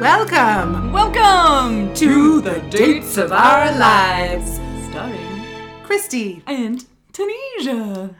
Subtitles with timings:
[0.00, 4.60] Welcome Welcome to the dates of our lives.
[4.90, 5.44] Starring
[5.82, 6.42] Christy.
[6.46, 8.14] and Tanesia.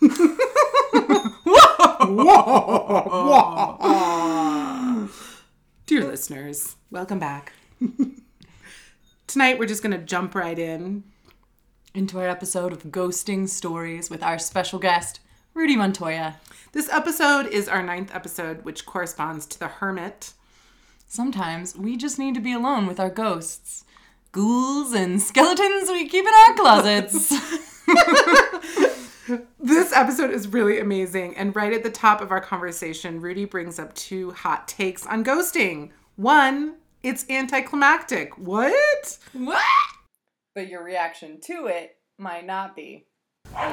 [5.86, 7.52] Dear listeners, welcome back.
[9.26, 11.04] Tonight we're just going to jump right in.
[11.94, 15.20] Into our episode of Ghosting Stories with our special guest,
[15.52, 16.36] Rudy Montoya.
[16.72, 20.32] This episode is our ninth episode, which corresponds to The Hermit.
[21.08, 23.84] Sometimes we just need to be alone with our ghosts.
[24.32, 27.32] Ghouls and skeletons we keep in our closets.
[29.58, 31.36] This episode is really amazing.
[31.36, 35.24] And right at the top of our conversation, Rudy brings up two hot takes on
[35.24, 35.90] ghosting.
[36.14, 38.36] One, it's anticlimactic.
[38.36, 39.18] What?
[39.32, 39.62] what?
[40.54, 43.06] But your reaction to it might not be.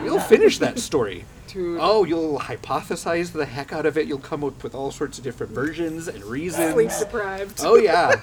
[0.04, 1.26] You'll finish that story.
[1.48, 1.80] True.
[1.82, 4.08] Oh, you'll hypothesize the heck out of it.
[4.08, 6.74] You'll come up with all sorts of different versions and reasons.
[6.74, 7.62] Sleep deprived.
[7.64, 8.14] Oh yeah,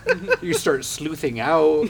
[0.41, 1.89] you start sleuthing out.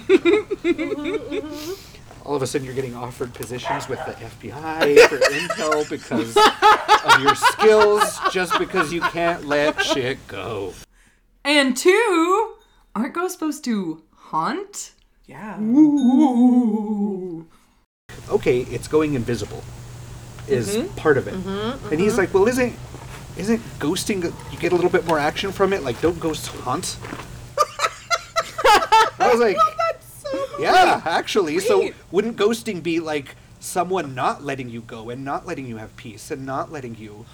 [2.25, 7.23] all of a sudden, you're getting offered positions with the FBI for intel because of
[7.23, 10.73] your skills, just because you can't let shit go.
[11.45, 12.50] And two,
[12.95, 14.93] aren't ghosts supposed to haunt?
[15.27, 15.57] Yeah.
[18.29, 19.63] Okay, it's going invisible.
[20.49, 20.97] Is mm-hmm.
[20.97, 22.21] part of it, mm-hmm, and he's mm-hmm.
[22.23, 22.75] like, "Well, isn't
[23.37, 24.25] isn't ghosting?
[24.53, 25.85] You get a little bit more action from it.
[25.85, 26.97] Like, don't ghosts haunt?"
[29.21, 29.57] I was like,
[30.61, 31.61] "Yeah, actually.
[31.61, 35.95] So wouldn't ghosting be like someone not letting you go and not letting you have
[35.97, 37.27] peace and not letting you?"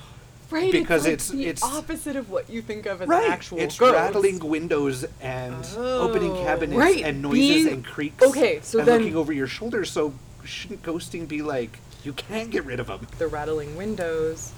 [0.51, 3.29] Right, Because like it's- the it's- opposite of what you think of as Right.
[3.29, 3.93] actual it's ghost.
[3.95, 6.09] rattling windows and oh.
[6.09, 8.23] opening cabinets Right, and noises being- and creaks.
[8.25, 9.85] Okay, so and then- looking over your shoulder.
[9.85, 13.07] So shouldn't ghosting be like you can't get rid of them?
[13.19, 14.53] the rattling windows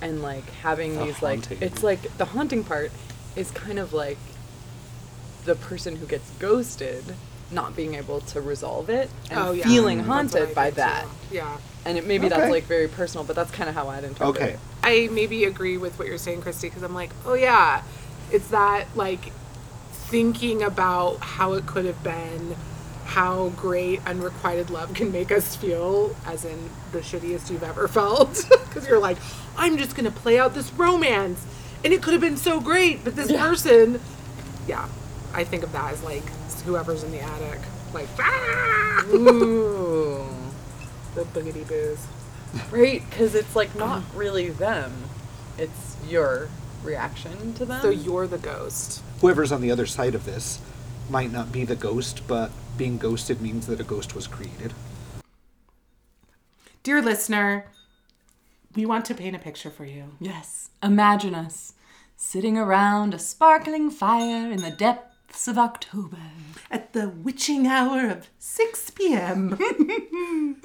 [0.00, 2.92] and like having The these like it's like the haunting part
[3.34, 4.18] is kind of like
[5.44, 7.02] the person who gets ghosted
[7.52, 9.64] not being able to resolve it and Oh, yeah.
[9.64, 11.02] feeling That's what I haunted by that.
[11.30, 11.36] too.
[11.36, 11.56] Yeah.
[11.84, 12.36] And it maybe Okay.
[12.36, 14.50] that's like very personal, but that's kind of how I'd interpret Okay.
[14.52, 14.58] it.
[14.84, 17.82] I maybe agree with what you're saying, Christy, because I'm like, oh yeah,
[18.30, 19.32] it's that like
[19.92, 22.54] thinking about how it could have been,
[23.06, 28.46] how great unrequited love can make us feel, as in the shittiest you've ever felt.
[28.48, 29.18] Because you're like,
[29.56, 31.44] I'm just gonna play out this romance,
[31.84, 34.00] and it could have been so great, but this person,
[34.66, 34.86] yeah,
[35.34, 36.24] I think of that as like
[36.64, 37.60] whoever's in the attic,
[37.94, 39.04] like ah!
[39.08, 40.26] Ooh.
[41.14, 42.06] the boogity boos.
[42.70, 44.92] right, because it's like not really them.
[45.58, 46.48] It's your
[46.82, 47.80] reaction to them.
[47.80, 49.02] So you're the ghost.
[49.20, 50.60] Whoever's on the other side of this
[51.08, 54.72] might not be the ghost, but being ghosted means that a ghost was created.
[56.82, 57.66] Dear listener,
[58.74, 60.16] we want to paint a picture for you.
[60.20, 61.74] Yes, imagine us
[62.16, 65.11] sitting around a sparkling fire in the depths
[65.48, 66.18] of October.
[66.70, 69.58] At the witching hour of 6 p.m.,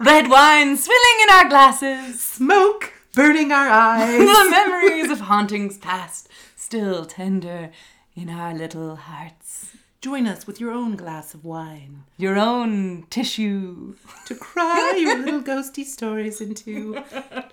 [0.00, 2.22] Red wine swilling in our glasses.
[2.22, 4.18] smoke burning our eyes.
[4.18, 7.70] the memories of hauntings past still tender
[8.14, 9.76] in our little hearts.
[10.00, 13.94] Join us with your own glass of wine Your own tissue.
[14.26, 17.02] to cry your little ghosty stories into.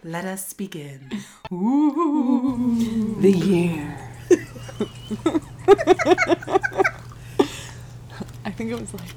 [0.04, 1.12] Let us begin.
[1.52, 3.98] Ooh, the year.
[8.46, 9.10] I think it was like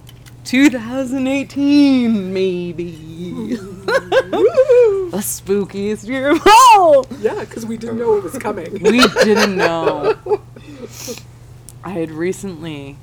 [0.45, 2.91] 2018, maybe.
[3.87, 7.07] the spookiest year of all.
[7.21, 8.73] Yeah, because we didn't know it was coming.
[8.83, 10.17] We didn't know.
[11.85, 12.97] I had recently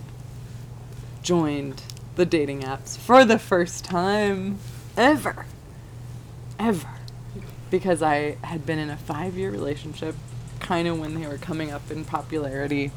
[1.22, 1.84] joined
[2.16, 4.60] the dating apps for the first time
[4.98, 5.46] ever.
[6.58, 6.90] Ever.
[7.70, 10.16] Because I had been in a five year relationship,
[10.60, 12.92] kind of when they were coming up in popularity.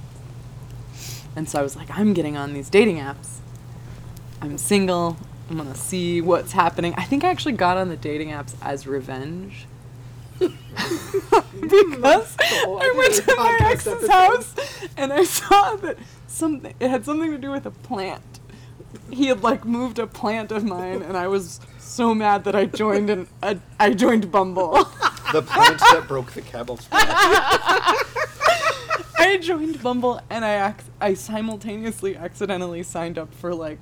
[1.35, 3.39] And so I was like, I'm getting on these dating apps.
[4.41, 5.17] I'm single.
[5.49, 6.95] I'm gonna see what's happening.
[6.97, 9.67] I think I actually got on the dating apps as revenge.
[10.39, 14.11] because I went to my ex's episode.
[14.11, 14.55] house
[14.97, 18.41] and I saw that something it had something to do with a plant.
[19.11, 22.65] He had like moved a plant of mine and I was so mad that I
[22.67, 24.85] joined an a, I joined Bumble.
[25.33, 27.97] The plant that broke the camel's back.
[29.33, 33.79] I joined Bumble and I ac- I simultaneously accidentally signed up for like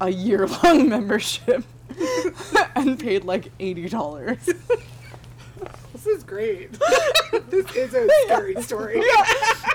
[0.00, 1.64] a year long membership
[2.76, 4.38] and paid like eighty dollars.
[5.92, 6.72] This is great.
[7.50, 8.98] this is a scary story.
[9.04, 9.24] Yeah.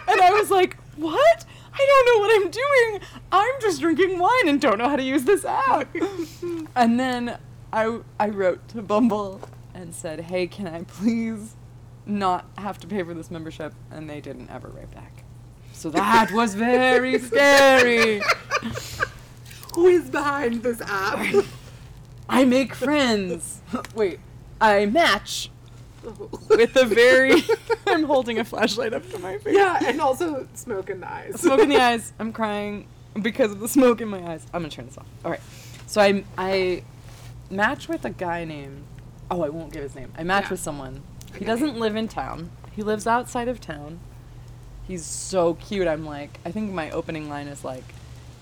[0.07, 1.45] and I was like, "What?
[1.73, 3.01] I don't know what I'm doing.
[3.33, 5.93] I'm just drinking wine and don't know how to use this app.
[6.77, 7.37] and then
[7.73, 9.41] I I wrote to Bumble
[9.73, 11.55] and said, "Hey, can I please
[12.09, 15.23] not have to pay for this membership?" And they didn't ever write back.
[15.73, 18.21] So that was very scary.
[19.75, 21.45] Who is behind this app?
[22.29, 23.61] I make friends.
[23.95, 24.19] Wait,
[24.59, 25.49] I match
[26.49, 27.43] with a very.
[27.87, 29.55] I'm holding a flashlight up to my face.
[29.55, 31.39] yeah, and also smoke in the eyes.
[31.39, 32.13] smoke in the eyes.
[32.19, 32.87] I'm crying
[33.21, 34.45] because of the smoke in my eyes.
[34.53, 35.05] I'm gonna turn this off.
[35.23, 35.41] All right.
[35.87, 36.83] So I I
[37.49, 38.83] match with a guy named.
[39.31, 40.11] Oh, I won't give his name.
[40.17, 40.49] I match Yeah.
[40.51, 41.01] with someone.
[41.37, 42.51] He doesn't live in town.
[42.71, 43.99] He lives outside of town.
[44.87, 45.87] He's so cute.
[45.87, 47.83] I'm like, I think my opening line is like,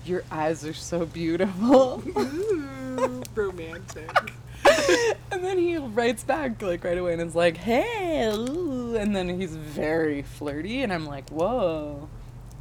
[0.04, 4.32] "Your eyes are so beautiful." Ooh, romantic.
[5.30, 9.40] and then he writes back like right away and is like, "Hey," ooh," and then
[9.40, 12.08] he's very flirty, and I'm like, "Whoa,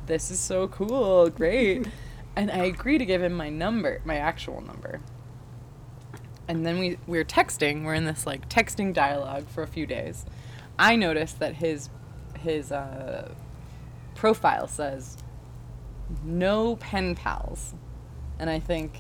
[0.05, 1.87] this is so cool, great."
[2.35, 4.99] and I agree to give him my number, my actual number.
[6.47, 7.83] And then we we're texting.
[7.83, 10.25] We're in this like texting dialogue for a few days.
[10.79, 11.89] I noticed that his
[12.39, 13.31] his uh,
[14.15, 15.17] profile says
[16.23, 17.73] no pen pals,
[18.39, 18.93] and I think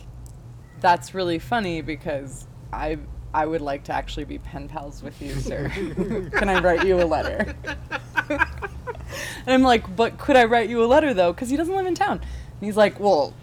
[0.79, 2.97] that's really funny because I
[3.33, 5.69] I would like to actually be pen pals with you, sir.
[6.33, 7.55] Can I write you a letter?
[8.29, 11.33] and I'm like, but could I write you a letter though?
[11.33, 12.19] Because he doesn't live in town.
[12.19, 13.33] And he's like, well,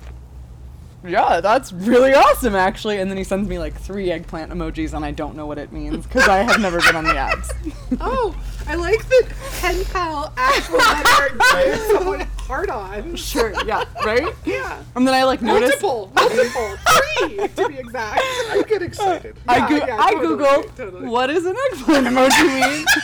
[1.06, 2.98] yeah, that's really awesome actually.
[3.00, 5.72] And then he sends me like three eggplant emojis, and I don't know what it
[5.72, 7.50] means because I have never been on the apps.
[8.00, 8.34] Oh,
[8.66, 13.14] I like the pen pal actual letter gives someone hard on.
[13.14, 14.34] sure, yeah, right.
[14.44, 14.82] Yeah.
[14.96, 15.80] And then I like noticed.
[15.82, 18.18] Multiple, multiple, three to be exact.
[18.20, 19.36] I get excited.
[19.46, 21.06] I, Yeah, go- yeah, I totally, googled totally.
[21.08, 22.84] what does an eggplant emoji mean.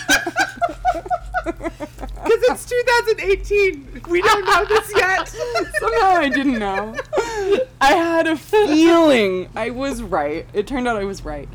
[2.23, 4.03] Because it's 2018.
[4.09, 5.27] We don't know this yet.
[5.29, 6.95] Somehow I didn't know.
[7.81, 10.47] I had a feeling I was right.
[10.53, 11.49] It turned out I was right.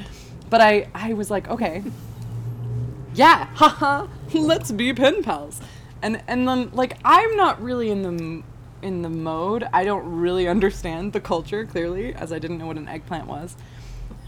[0.50, 1.84] But I, I was like, okay.
[3.14, 5.62] Yeah, haha, let's be pen pals.
[6.02, 8.44] And and then like I'm not really in the
[8.86, 9.66] in the mode.
[9.74, 13.56] I don't really understand the culture clearly as I didn't know what an eggplant was.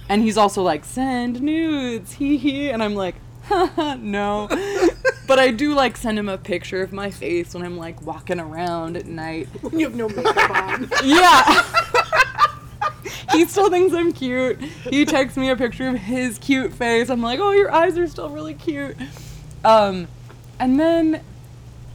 [0.09, 2.69] And he's also like, send nudes, hee hee.
[2.69, 3.15] And I'm like,
[3.99, 4.47] no.
[5.27, 8.39] But I do like send him a picture of my face when I'm like walking
[8.39, 9.49] around at night.
[9.71, 10.89] you have no makeup on.
[11.03, 11.63] Yeah.
[13.33, 14.59] he still thinks I'm cute.
[14.61, 17.09] He texts me a picture of his cute face.
[17.09, 18.95] I'm like, oh, your eyes are still really cute.
[19.65, 20.07] Um,
[20.59, 21.21] and then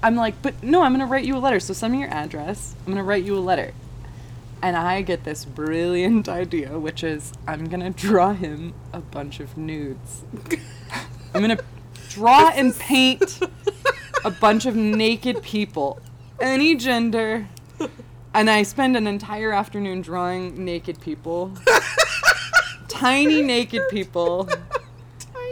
[0.03, 1.59] I'm like, but no, I'm gonna write you a letter.
[1.59, 2.75] So send me your address.
[2.87, 3.73] I'm gonna write you a letter.
[4.61, 9.57] And I get this brilliant idea, which is I'm gonna draw him a bunch of
[9.57, 10.23] nudes.
[11.35, 11.59] I'm gonna
[12.13, 13.41] draw and paint
[14.25, 15.99] a bunch of naked people,
[16.41, 17.47] any gender.
[18.35, 21.53] And I spend an entire afternoon drawing naked people.
[22.89, 24.49] Tiny naked people.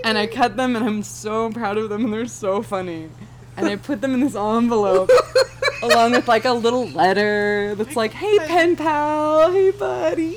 [0.05, 3.11] And I cut them and I'm so proud of them and they're so funny.
[3.57, 5.11] And I put them in this envelope
[5.83, 10.37] along with like a little letter that's like, hey pen pal, hey buddy.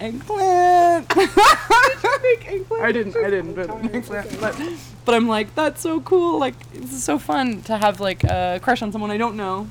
[0.00, 1.06] Eggplant.
[1.16, 4.40] I didn't I didn't an eggplant.
[4.40, 4.60] But,
[5.08, 6.38] but I'm like, that's so cool.
[6.38, 9.66] Like this is so fun to have like a crush on someone I don't know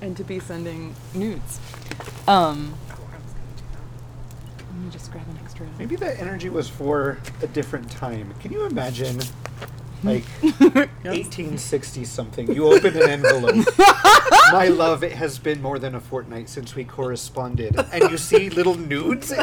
[0.00, 1.60] and to be sending nudes.
[2.26, 2.72] Um,
[4.56, 5.66] let me just grab an extra.
[5.78, 8.32] Maybe that energy was for a different time.
[8.40, 9.20] Can you imagine,
[10.02, 12.50] like, 1860 something?
[12.50, 13.56] You open an envelope.
[14.52, 18.48] My love, it has been more than a fortnight since we corresponded, and you see
[18.48, 19.34] little nudes.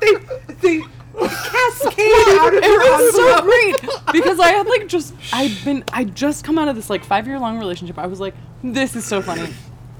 [0.00, 0.14] They,
[0.60, 0.84] they
[1.18, 6.04] cascade out of It was so great because I had like just I'd been I
[6.04, 7.98] just come out of this like five year long relationship.
[7.98, 9.48] I was like, this is so funny.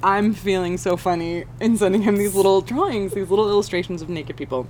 [0.03, 4.37] I'm feeling so funny in sending him these little drawings, these little illustrations of naked
[4.37, 4.69] people.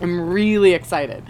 [0.00, 1.24] I'm really excited.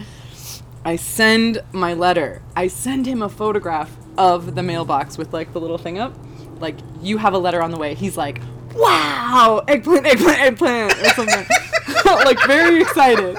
[0.83, 2.41] I send my letter.
[2.55, 6.13] I send him a photograph of the mailbox with like the little thing up.
[6.59, 7.95] Like, you have a letter on the way.
[7.95, 8.41] He's like,
[8.75, 11.45] wow, eggplant, eggplant, eggplant, or something.
[12.05, 13.37] Like, very excited.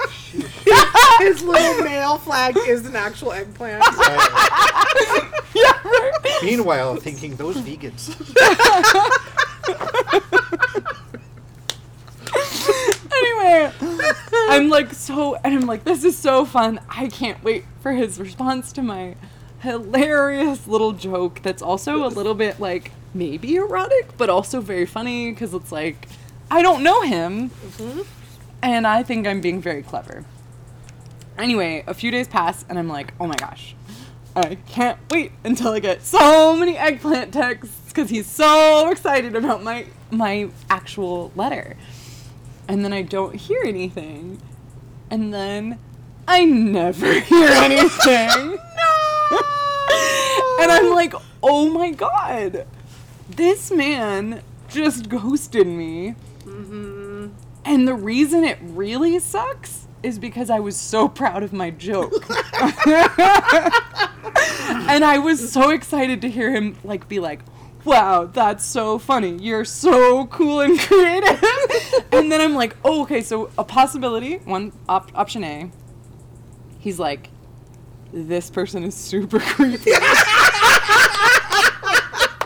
[1.19, 3.83] His little male flag is an actual eggplant.
[5.55, 6.11] Yeah, right.
[6.43, 8.09] Meanwhile, thinking those vegans.
[13.11, 13.71] anyway,
[14.49, 16.79] I'm like so, and I'm like, this is so fun.
[16.89, 19.15] I can't wait for his response to my
[19.59, 25.31] hilarious little joke that's also a little bit like maybe erotic, but also very funny
[25.31, 26.07] because it's like,
[26.49, 28.01] I don't know him, mm-hmm.
[28.63, 30.23] And I think I'm being very clever.
[31.37, 33.75] Anyway, a few days pass, and I'm like, oh my gosh,
[34.35, 39.63] I can't wait until I get so many eggplant texts because he's so excited about
[39.63, 41.75] my my actual letter.
[42.67, 44.41] And then I don't hear anything.
[45.11, 45.77] And then
[46.27, 48.57] I never hear anything.
[49.31, 49.39] No.
[50.59, 52.67] and I'm like, oh my god,
[53.29, 56.15] this man just ghosted me.
[56.43, 57.02] Mm-hmm.
[57.65, 62.13] And the reason it really sucks is because I was so proud of my joke.
[64.89, 67.39] and I was so excited to hear him like be like,
[67.85, 69.37] "Wow, that's so funny.
[69.37, 71.41] You're so cool and creative."
[72.11, 75.71] and then I'm like, "Oh, okay, so a possibility, one op- option A.
[76.79, 77.29] He's like,
[78.11, 79.91] this person is super creepy."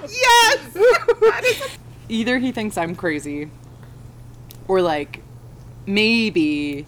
[0.08, 1.78] yes.
[2.10, 3.50] Either he thinks I'm crazy
[4.68, 5.22] or like
[5.86, 6.86] maybe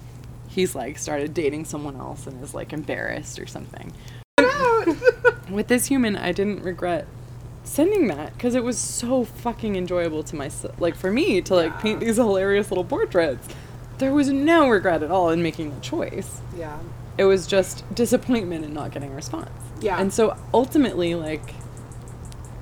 [0.50, 3.94] he's like started dating someone else and is like embarrassed or something.
[5.50, 7.08] With this human, I didn't regret
[7.64, 10.80] sending that because it was so fucking enjoyable to myself.
[10.80, 13.48] Like for me to like paint these hilarious little portraits,
[13.98, 16.42] there was no regret at all in making the choice.
[16.58, 16.80] yeah.
[17.18, 19.50] It was just disappointment in not getting a response.
[19.82, 20.00] Yeah.
[20.00, 21.54] And so ultimately, like,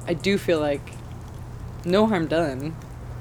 [0.07, 0.81] I do feel like
[1.85, 2.75] no harm done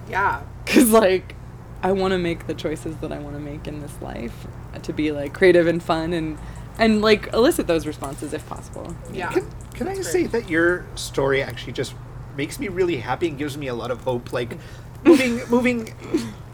[0.08, 0.40] Yeah.
[0.64, 1.34] because like
[1.82, 4.78] i want to make the choices that i want to make in this life uh,
[4.78, 6.38] to be like creative and fun and
[6.78, 9.32] and like elicit those responses if possible Yeah.
[9.32, 11.94] Can, can I That's say that your story actually just
[12.36, 14.32] makes me really happy and gives me a lot of hope?
[14.32, 14.56] Like
[15.04, 15.94] moving moving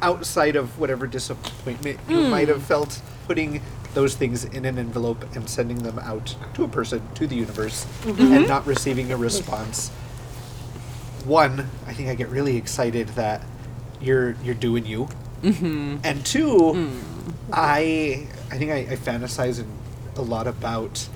[0.00, 3.62] outside of whatever disappointment you might have felt, putting
[3.94, 7.86] those things in an envelope and sending them out to a person, to the universe,
[8.06, 9.90] and not receiving a response.
[11.24, 13.42] One, I think I get really excited that
[14.02, 15.08] you're you're doing you,
[15.42, 15.98] mm-hmm.
[16.04, 16.90] and two,
[17.52, 19.66] I I think I, I fantasize in,
[20.16, 21.08] a lot about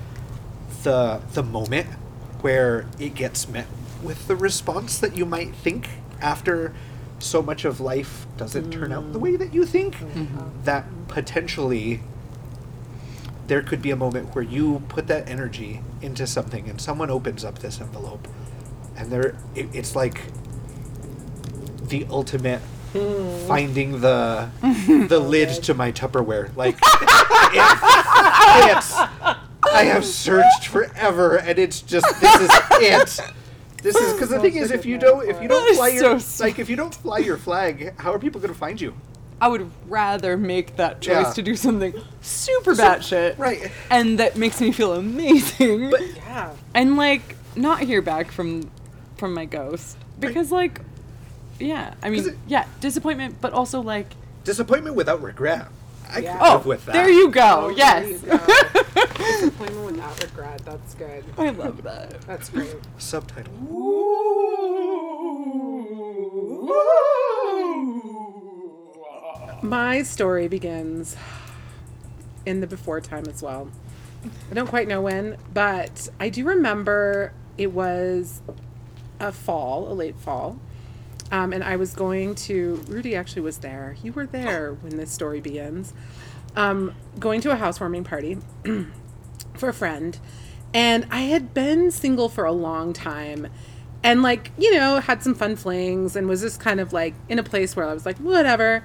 [0.82, 1.86] the the moment
[2.40, 3.66] where it gets met
[4.02, 5.88] with the response that you might think
[6.20, 6.74] after
[7.18, 9.96] so much of life doesn't turn out the way that you think.
[10.64, 12.00] That potentially
[13.46, 17.44] there could be a moment where you put that energy into something and someone opens
[17.44, 18.28] up this envelope.
[18.96, 20.22] And there it, it's like
[21.82, 22.60] the ultimate
[23.46, 24.48] finding the
[25.08, 28.94] the lid to my Tupperware like it fits.
[29.74, 33.32] I have searched forever, and it's just this is it.
[33.82, 35.88] This is because the thing is, if you don't, if you don't That is fly
[35.88, 38.80] your so like, if you don't fly your flag, how are people going to find
[38.80, 38.94] you?
[39.38, 41.32] i would rather make that choice Yeah.
[41.34, 43.70] to do something super batshit Right.
[43.90, 46.52] and that makes me feel amazing But Yeah.
[46.74, 48.70] and like not hear back from
[49.18, 50.80] from my ghost because like
[51.58, 54.08] yeah i mean it- yeah disappointment but also like
[54.44, 55.68] disappointment without regret.
[56.08, 56.38] I Yeah.
[56.38, 56.92] could oh live with that.
[56.92, 58.46] there you go Oh, yes there you go.
[59.16, 60.64] Disappointment without regret.
[60.64, 61.24] That's good.
[61.36, 62.76] i love that That's great.
[62.98, 63.52] Subtitle.
[69.62, 71.16] My story begins
[72.44, 73.68] in the before time as well.
[74.50, 78.42] I don't quite know when, but I do remember it was
[79.18, 80.58] a fall, a late fall.
[81.32, 83.96] Um, and I was going to, Rudy actually was there.
[84.02, 85.92] You were there when this story begins.
[86.54, 88.38] Um, going to a housewarming party
[89.54, 90.18] for a friend.
[90.72, 93.48] And I had been single for a long time
[94.02, 97.38] and, like, you know, had some fun flings and was just kind of like in
[97.38, 98.84] a place where I was like, whatever.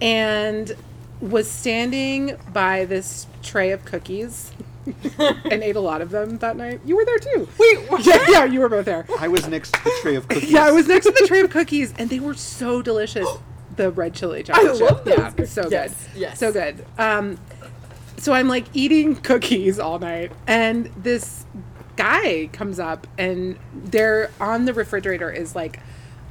[0.00, 0.72] And
[1.20, 4.52] was standing by this tray of cookies
[5.18, 6.80] and ate a lot of them that night.
[6.84, 7.48] You were there too.
[7.58, 9.06] wait Yeah, yeah, you were both there.
[9.18, 10.50] I was next to the tray of cookies.
[10.50, 13.26] Yeah, I was next to the tray of cookies, and they were so delicious.
[13.76, 14.78] The red chili chocolate.
[14.78, 14.88] chip.
[14.88, 16.20] love those Yeah, so Yes, good.
[16.20, 16.38] yes.
[16.38, 16.86] so good.
[16.96, 17.38] Um,
[18.18, 21.44] so I'm like eating cookies all night, and this
[21.96, 25.80] guy comes up, and there on the refrigerator is like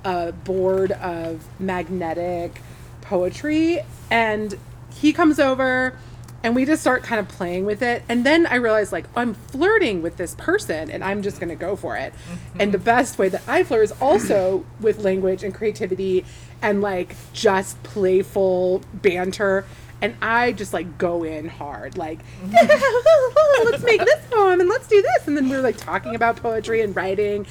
[0.06, 2.62] a board of magnetic
[3.02, 3.80] poetry,
[4.10, 4.58] and
[4.94, 5.98] he comes over
[6.44, 8.04] and we just start kind of playing with it.
[8.10, 11.56] And then i realize like i'm flirting with this person and i'm just going to
[11.56, 12.14] go for it.
[12.14, 12.62] Mm-hmm.
[12.62, 16.26] And the best way that i flirt is also with language and creativity
[16.62, 19.66] and like just playful banter.
[20.02, 21.98] And i just like go in hard.
[21.98, 22.20] Like
[22.52, 25.28] let's make this poem and let's do this.
[25.28, 27.46] And then we we're like talking about poetry and writing.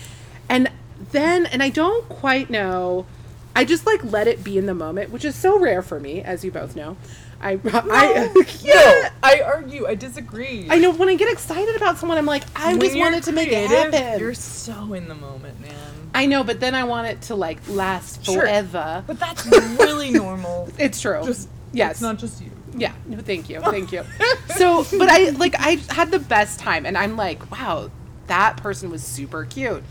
[0.48, 0.70] And
[1.10, 3.06] then and i don't quite know
[3.54, 6.22] I just like let it be in the moment, which is so rare for me,
[6.22, 6.96] as you both know.
[7.42, 9.86] I, I yeah, I argue.
[9.86, 10.66] I disagree.
[10.70, 13.32] I know when I get excited about someone, I'm like, I When just wanted to
[13.32, 14.20] make it happen.
[14.20, 15.74] You're so in the moment, man.
[16.14, 18.42] I know, but then I want it to like last Sure.
[18.42, 19.02] forever.
[19.06, 19.46] But that's
[19.78, 20.68] really normal.
[20.78, 21.22] It's true.
[21.24, 22.50] Just yes, It's not just you.
[22.74, 24.02] Yeah, no, thank you, thank you.
[24.56, 27.90] So, but I like I had the best time, and I'm like, wow,
[28.28, 29.82] that person was super cute.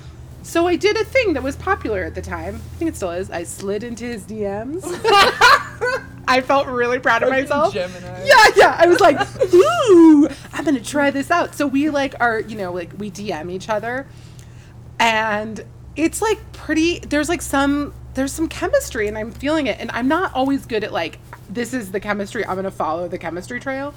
[0.44, 2.56] So I did a thing that was popular at the time.
[2.56, 3.30] I think it still is.
[3.30, 4.82] I slid into his DMs.
[6.32, 7.74] I felt really proud of myself.
[7.74, 8.24] Gemini.
[8.24, 8.78] Yeah, yeah.
[8.80, 9.20] I was like,
[9.54, 11.56] ooh, I'm gonna try this out.
[11.56, 14.08] So we like are, you know, like we DM each other,
[14.98, 15.66] and
[15.98, 17.00] it's like pretty.
[17.00, 19.78] There's like some there's some chemistry, and I'm feeling it.
[19.82, 21.20] And I'm not always good at like
[21.50, 22.46] this is the chemistry.
[22.46, 23.94] I'm gonna follow the chemistry trail.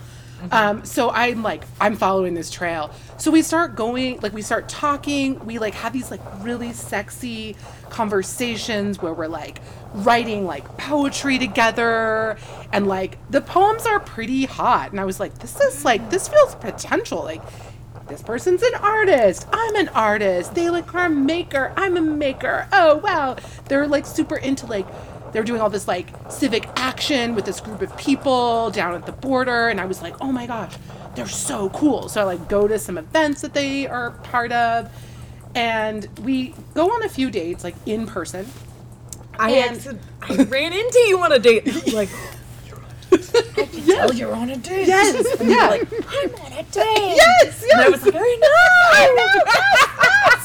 [0.51, 2.91] Um, so I'm like, I'm following this trail.
[3.19, 5.45] So we start going, like, we start talking.
[5.45, 7.57] We like have these like really sexy
[7.91, 9.61] conversations where we're like
[9.95, 12.37] writing like poetry together,
[12.73, 14.91] and like the poems are pretty hot.
[14.91, 17.23] And I was like, this is like, this feels potential.
[17.23, 17.43] Like,
[18.09, 19.47] this person's an artist.
[19.53, 20.55] I'm an artist.
[20.55, 21.73] They like are a maker.
[21.77, 22.69] I'm a maker.
[22.71, 23.37] Oh wow.
[23.69, 24.87] They're like super into like
[25.35, 29.13] they're doing all this like civic action with this group of people down at the
[29.13, 30.73] border and I was like, "Oh my gosh,
[31.15, 34.91] they're so cool." So I like go to some events that they are part of
[35.55, 38.47] and we go on a few dates like in person.
[39.39, 41.93] I, And- acci- I ran into you on a date.
[41.93, 42.09] Like,
[43.13, 43.17] I
[43.67, 44.87] can tell you're on a date.
[44.87, 45.41] Yes.
[45.41, 45.69] And you're yeah.
[45.71, 47.17] like, I'm on a date.
[47.17, 48.37] yes, And I was like, I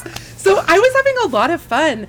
[0.04, 0.12] know.
[0.36, 2.06] so I was having a lot of fun.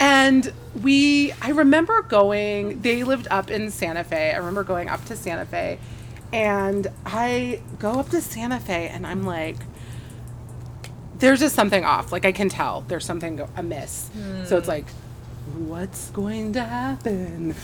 [0.00, 0.52] And
[0.82, 4.32] we, I remember going, they lived up in Santa Fe.
[4.32, 5.78] I remember going up to Santa Fe.
[6.32, 9.56] And I go up to Santa Fe and I'm like,
[11.18, 12.12] there's just something off.
[12.12, 14.10] Like I can tell there's something go- amiss.
[14.46, 14.86] So it's like,
[15.56, 17.54] what's going to happen?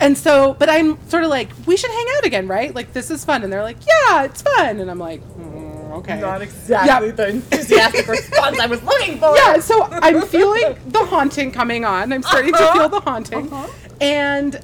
[0.00, 2.74] And so, but I'm sort of like, we should hang out again, right?
[2.74, 3.42] Like this is fun.
[3.42, 4.78] And they're like, yeah, it's fun.
[4.80, 5.49] And I'm like, mm,
[5.98, 6.20] okay.
[6.20, 7.12] Not exactly Yeah.
[7.12, 9.34] the enthusiastic response I was looking for.
[9.36, 12.12] Yeah, so I'm feeling the haunting coming on.
[12.12, 12.78] I'm starting to uh-huh.
[12.78, 13.52] feel the haunting.
[13.52, 13.68] Uh-huh.
[14.00, 14.60] And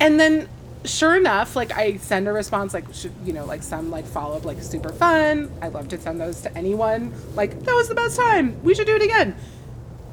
[0.00, 0.48] and then
[0.84, 2.84] sure enough, like I send a response like
[3.24, 5.50] you know, like some like follow up like super fun.
[5.62, 7.12] I love to send those to anyone.
[7.34, 8.62] Like that was the best time.
[8.62, 9.36] We should do it again.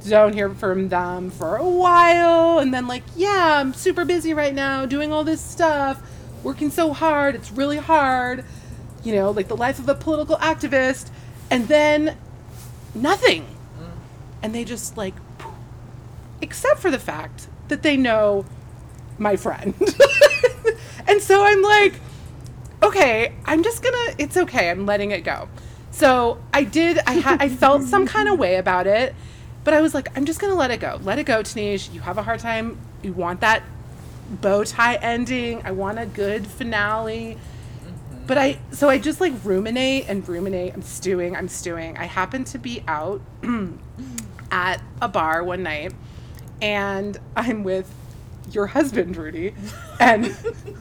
[0.07, 4.53] Don't hear from them for a while and then like, yeah, I'm super busy right
[4.53, 6.01] now doing all this stuff,
[6.41, 7.35] working so hard.
[7.35, 8.43] It's really hard.
[9.03, 11.09] You know, like the life of a political activist.
[11.49, 12.17] And then
[12.95, 13.43] nothing.
[13.43, 13.89] Mm.
[14.43, 15.53] And they just like, poof.
[16.41, 18.45] except for the fact that they know
[19.17, 19.73] my friend.
[21.07, 21.93] and so I'm like,
[22.83, 25.47] okay, I'm just gonna, it's okay, I'm letting it go.
[25.91, 29.13] So I did, I, ha- I felt some kind of way about it,
[29.63, 30.99] but I was like, I'm just gonna let it go.
[31.03, 31.93] Let it go, Tanish.
[31.93, 32.77] You have a hard time.
[33.03, 33.63] You want that
[34.29, 35.61] bow tie ending.
[35.63, 37.37] I want a good finale.
[38.27, 40.73] But I so I just like ruminate and ruminate.
[40.73, 41.35] I'm stewing.
[41.35, 41.97] I'm stewing.
[41.97, 43.21] I happen to be out
[44.51, 45.93] at a bar one night,
[46.61, 47.91] and I'm with
[48.53, 49.53] your husband, Rudy,
[49.99, 50.27] and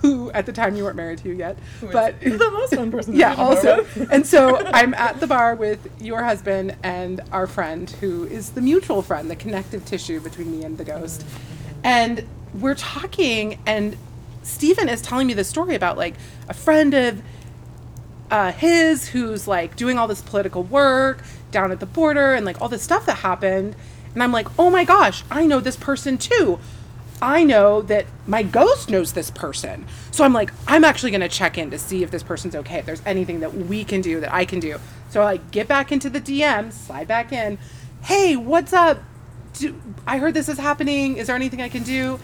[0.02, 1.58] who at the time you weren't married to yet,
[1.92, 3.14] but the most fun person.
[3.16, 3.86] yeah, also.
[4.10, 8.60] And so I'm at the bar with your husband and our friend, who is the
[8.60, 11.20] mutual friend, the connective tissue between me and the ghost.
[11.20, 11.80] Mm-hmm.
[11.84, 13.96] And we're talking, and
[14.42, 16.14] Stephen is telling me the story about like
[16.48, 17.22] a friend of
[18.30, 22.60] uh, his who's like doing all this political work down at the border and like
[22.60, 23.74] all this stuff that happened.
[24.14, 26.58] And I'm like, oh my gosh, I know this person too.
[27.22, 29.84] I know that my ghost knows this person.
[30.10, 32.78] So I'm like, I'm actually going to check in to see if this person's okay,
[32.78, 34.78] if there's anything that we can do, that I can do.
[35.10, 37.58] So I like get back into the DM, slide back in.
[38.02, 39.02] Hey, what's up?
[39.54, 41.16] Do, I heard this is happening.
[41.18, 42.18] Is there anything I can do?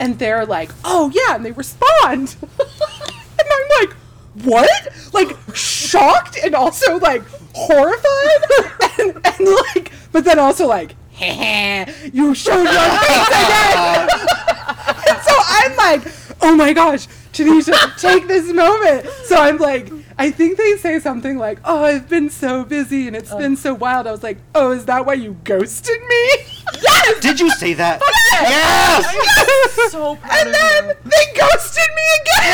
[0.00, 1.36] And they're like, oh yeah.
[1.36, 2.36] And they respond.
[2.42, 3.96] and I'm like,
[4.44, 4.88] what?
[5.12, 7.22] Like shocked and also like
[7.54, 14.08] horrified and, and like, but then also like, you showed your face again.
[15.08, 16.02] and so I'm like,
[16.40, 19.06] oh my gosh, Tanesia, take this moment.
[19.24, 23.16] So I'm like, I think they say something like, oh, I've been so busy and
[23.16, 23.38] it's oh.
[23.38, 24.06] been so wild.
[24.06, 26.28] I was like, oh, is that why you ghosted me?
[26.82, 27.20] yes!
[27.20, 28.00] Did you say that?
[28.32, 29.90] yes!
[29.92, 30.94] so proud And of then you.
[31.04, 32.52] they ghosted me again.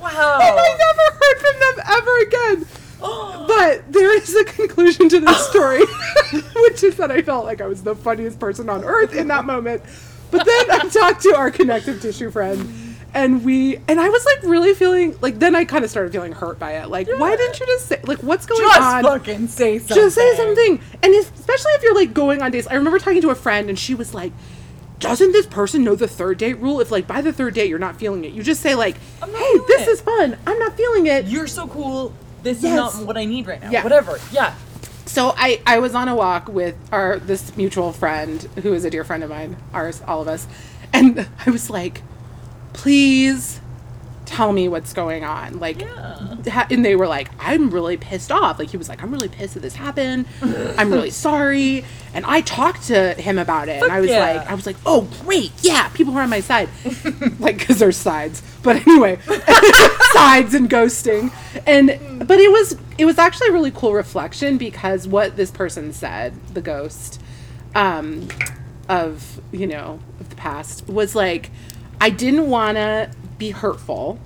[0.00, 0.38] Wow.
[0.40, 2.66] and I never heard from them ever again.
[3.46, 5.84] But there is a conclusion to this story,
[6.56, 9.44] which is that I felt like I was the funniest person on earth in that
[9.44, 9.82] moment.
[10.30, 12.66] But then I talked to our connective tissue friend,
[13.14, 16.32] and we and I was like really feeling like then I kind of started feeling
[16.32, 16.88] hurt by it.
[16.88, 19.02] Like, why didn't you just say like what's going Just on?
[19.02, 19.96] Just fucking say something.
[19.96, 20.80] Just say something.
[21.02, 22.66] And if, especially if you're like going on dates.
[22.66, 24.32] I remember talking to a friend and she was like,
[24.98, 26.80] doesn't this person know the third date rule?
[26.80, 29.58] If like by the third date you're not feeling it, you just say like, hey,
[29.68, 30.36] this it." is fun.
[30.46, 31.26] I'm not feeling it.
[31.26, 32.12] You're so cool.
[32.42, 32.94] This Yes.
[32.94, 33.70] is not what I need right now.
[33.70, 33.82] Yeah.
[33.84, 34.18] Whatever.
[34.32, 34.54] Yeah.
[35.06, 38.90] So I, I was on a walk with our this mutual friend who is a
[38.90, 40.48] dear friend of mine, ours, all of us,
[40.92, 42.02] and I was like,
[42.74, 43.60] please
[44.26, 45.58] tell me what's going on.
[45.60, 48.58] Like, ha- and they were like, I'm really pissed off.
[48.58, 50.26] Like, he was like, I'm really pissed that this happened.
[50.42, 51.84] I'm really sorry.
[52.12, 53.82] And I talked to him about it.
[53.82, 54.20] and I was yeah.
[54.20, 55.52] like, I was like, oh, great.
[55.62, 56.68] Yeah, people are on my side.
[57.38, 58.42] like, because there's sides.
[58.62, 59.18] But anyway,
[60.12, 61.32] sides and ghosting.
[61.66, 65.92] And, but it was, it was actually a really cool reflection because what this person
[65.92, 67.20] said, the ghost,
[67.74, 68.28] um,
[68.88, 71.50] of you know of the past was like
[72.00, 74.18] I didn't want to be hurtful,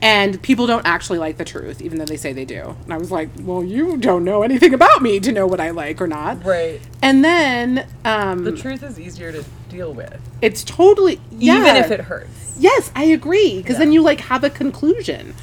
[0.00, 2.76] and people don't actually like the truth, even though they say they do.
[2.84, 5.70] And I was like, well, you don't know anything about me to know what I
[5.70, 6.44] like or not.
[6.44, 6.80] Right.
[7.02, 11.60] And then um, The truth is easier to deal with, it's totally yeah.
[11.60, 12.56] even if it hurts.
[12.60, 15.34] Yes, I agree because then you like have a conclusion.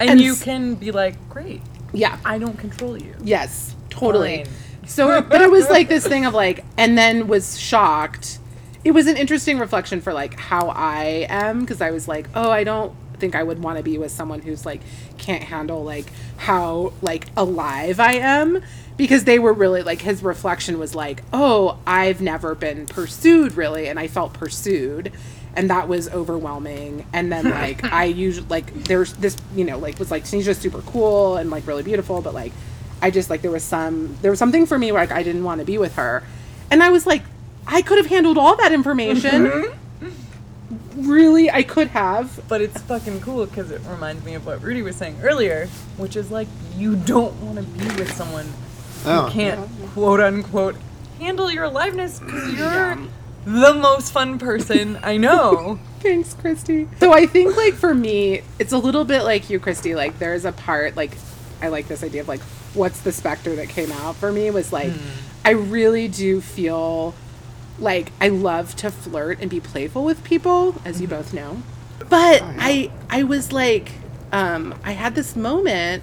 [0.00, 1.60] And, And you s- can be like, great,
[1.92, 2.18] Yeah.
[2.24, 3.14] I don't control you.
[3.22, 4.44] Yes, totally.
[4.44, 4.54] Fine.
[4.86, 8.40] So, but it was like this thing of like, and then was shocked.
[8.84, 12.50] It was an interesting reflection for like how I am because I was like, oh,
[12.50, 14.80] I don't think I would want to be with someone who's like
[15.16, 16.06] can't handle like
[16.38, 18.60] how like alive I am
[18.96, 23.88] because they were really like his reflection was like, oh, I've never been pursued really,
[23.88, 25.12] and I felt pursued.
[25.54, 27.06] And that was overwhelming.
[27.12, 30.60] And then like I usually like there's this you know like was like she's just
[30.60, 32.52] super cool and like really beautiful, but like
[33.00, 35.44] I just like there was some there was something for me where like I didn't
[35.44, 36.24] want to be with her.
[36.70, 37.22] And I was like,
[37.66, 39.46] I could have handled all that information.
[39.46, 41.10] Mm-hmm.
[41.10, 42.40] really, I could have.
[42.48, 46.16] But it's fucking cool because it reminds me of what Rudy was saying earlier, which
[46.16, 48.46] is like, you don't want to be with someone
[49.04, 49.24] Oh.
[49.26, 50.76] who can't, quote unquote,
[51.18, 52.96] handle your aliveness because you're
[53.44, 55.80] the most fun person I know.
[56.00, 56.88] Thanks, Christy.
[57.00, 59.94] So I think like for me, it's a little bit like you, Christy.
[59.96, 61.16] Like there's a part like
[61.60, 62.40] I like this idea of like
[62.74, 64.98] what's the specter that came out for me was like hmm.
[65.44, 67.14] I really do feel
[67.78, 71.62] like I love to flirt and be playful with people, as you both know.
[72.08, 73.92] But I I was like
[74.32, 76.02] um I had this moment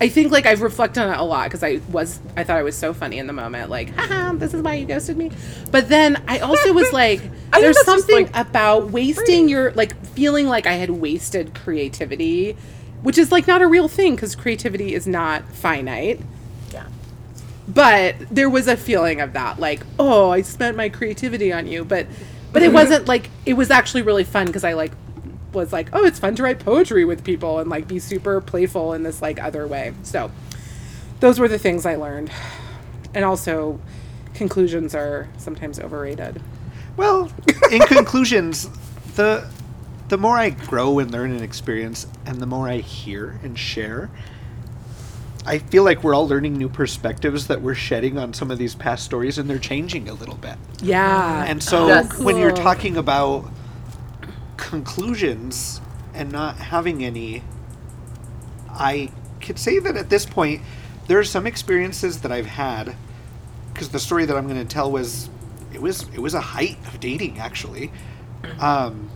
[0.00, 2.62] I think like I've reflected on it a lot because I was I thought I
[2.62, 5.30] was so funny in the moment, like, haha, this is why you ghosted me.
[5.70, 7.20] But then I also was like,
[7.52, 12.56] there's something like, about wasting your like feeling like I had wasted creativity,
[13.02, 16.20] which is like not a real thing because creativity is not finite.
[17.66, 21.84] But there was a feeling of that, like, oh, I spent my creativity on you,
[21.84, 22.06] but
[22.52, 22.74] but it mhm.
[22.74, 24.92] wasn't like it was actually really fun because I like
[25.52, 28.92] was like, oh, it's fun to write poetry with people and like be super playful
[28.92, 29.94] in this like other way.
[30.02, 30.30] So
[31.20, 32.30] those were the things I learned.
[33.14, 33.80] And also
[34.34, 36.42] conclusions are sometimes overrated.
[36.96, 37.32] Well,
[37.70, 38.68] in conclusions,
[39.14, 39.48] the
[40.08, 44.10] the more I grow and learn and experience, and the more I hear and share,
[45.46, 48.74] I feel like we're all learning new perspectives that we're shedding on some of these
[48.74, 50.56] past stories, and they're changing a little bit.
[50.82, 51.44] Yeah.
[51.46, 53.50] And so That's when you're talking about
[54.56, 55.80] conclusions
[56.14, 57.42] and not having any,
[58.70, 60.62] I could say that at this point,
[61.08, 62.96] there are some experiences that I've had
[63.72, 65.28] because the story that I'm going to tell was
[65.74, 67.90] it was it was a height of dating actually.
[68.60, 69.10] Um,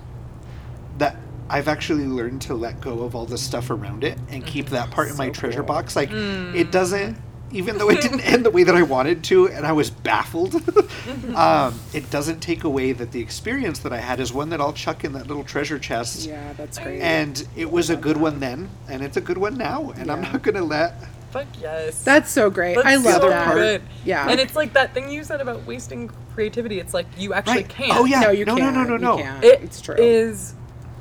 [0.98, 1.16] that
[1.50, 4.90] I've actually learned to let go of all the stuff around it and keep that
[4.90, 5.96] part in my treasure box.
[5.96, 7.16] Like it doesn't,
[7.50, 10.54] even though it didn't end the way that I wanted to, and I was baffled.
[11.34, 14.74] um, it doesn't take away that the experience that I had is one that I'll
[14.74, 16.26] chuck in that little treasure chest.
[16.28, 17.00] Yeah, that's great.
[17.00, 20.20] And it was a good one then, and it's a good one now, and I'm
[20.20, 20.94] not gonna let.
[21.30, 22.02] Fuck yes.
[22.04, 22.74] That's so great.
[22.76, 23.54] That's I love so that.
[23.54, 23.82] good.
[24.04, 24.28] Yeah.
[24.30, 26.80] And it's like that thing you said about wasting creativity.
[26.80, 27.68] It's like you actually Right.
[27.68, 27.92] can't.
[27.98, 28.20] Oh yeah.
[28.20, 28.74] No, you no, can't.
[28.74, 29.22] no, no, no, You no.
[29.22, 29.44] can't.
[29.44, 29.94] It it's true.
[29.96, 30.54] is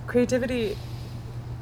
[0.08, 0.78] creativity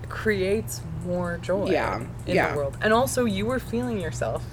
[0.07, 2.51] creates more joy Yeah, in yeah.
[2.51, 2.77] the world.
[2.81, 4.43] And also you were feeling yourself.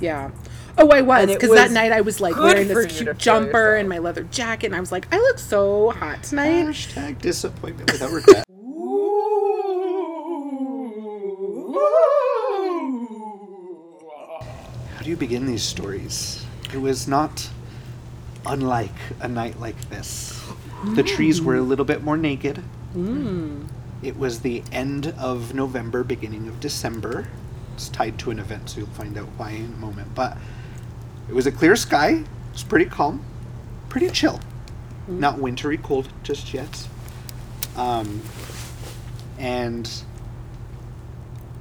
[0.00, 0.30] Yeah.
[0.78, 3.80] Oh, I was because that night I was like wearing this cute jumper yourself.
[3.80, 6.64] and my leather jacket, and I was like, I look so hot tonight.
[6.66, 8.44] Hashtag disappointment without regret.
[14.96, 16.44] How do you begin these stories?
[16.72, 17.48] It was not
[18.46, 20.40] unlike a night like this.
[20.94, 22.62] The trees were a little bit more naked.
[24.02, 27.28] It was the end of November, beginning of December.
[27.74, 30.14] It's tied to an event, so you'll find out why in a moment.
[30.14, 30.36] But
[31.28, 32.10] it was a clear sky.
[32.10, 33.24] It was pretty calm,
[33.88, 34.40] pretty chill.
[35.08, 36.88] Not wintry cold just yet.
[37.76, 38.22] Um,
[39.38, 39.90] and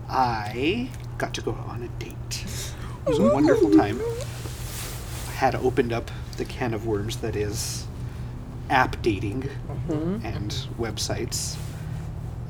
[0.09, 2.45] I got to go on a date.
[3.05, 3.99] It was a wonderful time.
[5.27, 7.87] I had opened up the can of worms that is
[8.71, 9.47] app dating
[10.23, 11.57] and websites.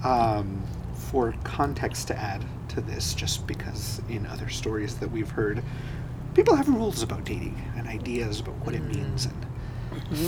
[0.03, 0.61] Um,
[0.95, 5.61] for context to add to this, just because in other stories that we've heard,
[6.35, 9.45] people have rules about dating and ideas about what it means and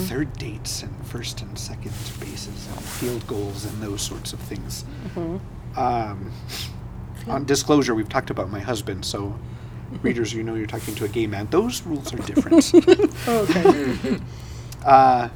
[0.08, 4.84] third dates and first and second bases and field goals and those sorts of things.
[5.78, 6.32] Um,
[7.28, 9.40] on disclosure, we've talked about my husband, so
[10.02, 11.48] readers, you know you're talking to a gay man.
[11.50, 12.74] Those rules are different.
[13.28, 14.20] okay.
[14.86, 15.30] uh,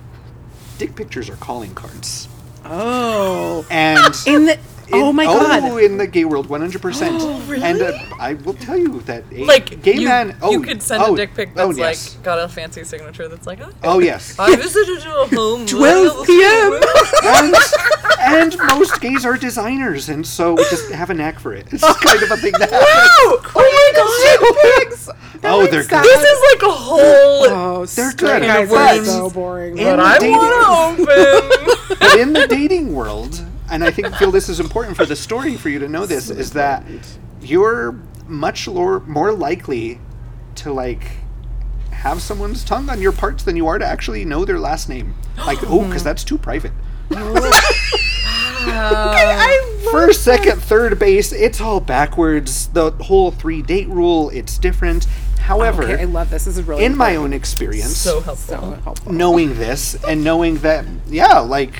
[0.77, 2.27] dick pictures are calling cards.
[2.65, 3.65] Oh.
[3.69, 4.59] And In the.
[4.93, 5.63] Oh my god!
[5.63, 7.17] Oh, in the gay world, one hundred percent.
[7.27, 7.63] Oh, really?
[7.63, 10.37] And uh, I will tell you that a Like gay you, man.
[10.41, 12.15] Oh, you could send oh, a dick pic oh, that's yes.
[12.15, 14.37] like got a fancy signature that's like, oh, Oh yes.
[14.39, 15.65] I visited a home.
[15.65, 16.73] 12 p.m.
[17.23, 17.55] and,
[18.19, 21.67] and most gays are designers, and so we just have a knack for it.
[21.71, 23.51] It's kind of a thing that happens.
[23.55, 24.85] Oh my god!
[24.85, 25.09] Pigs.
[25.43, 26.03] Oh, they're good.
[26.03, 26.99] This is like a whole.
[26.99, 28.41] Oh, They're straight good.
[28.47, 29.75] guys But- so boring.
[29.75, 31.97] but I want to open.
[31.99, 35.55] but in the dating world, and I think feel this is important for the story
[35.57, 36.83] for you to know this is that
[37.41, 39.99] you're much lor- more likely
[40.55, 41.03] to like
[41.91, 45.15] have someone's tongue on your parts than you are to actually know their last name.
[45.45, 46.71] Like, oh, because that's too private.
[48.69, 52.67] I First, second, third base, it's all backwards.
[52.67, 55.05] The whole three date rule, it's different.
[55.39, 56.43] However, Okay, I love this.
[56.45, 58.55] This is really in my own experience, so helpful.
[58.55, 59.13] so helpful.
[59.13, 61.79] knowing this and knowing that, yeah, like,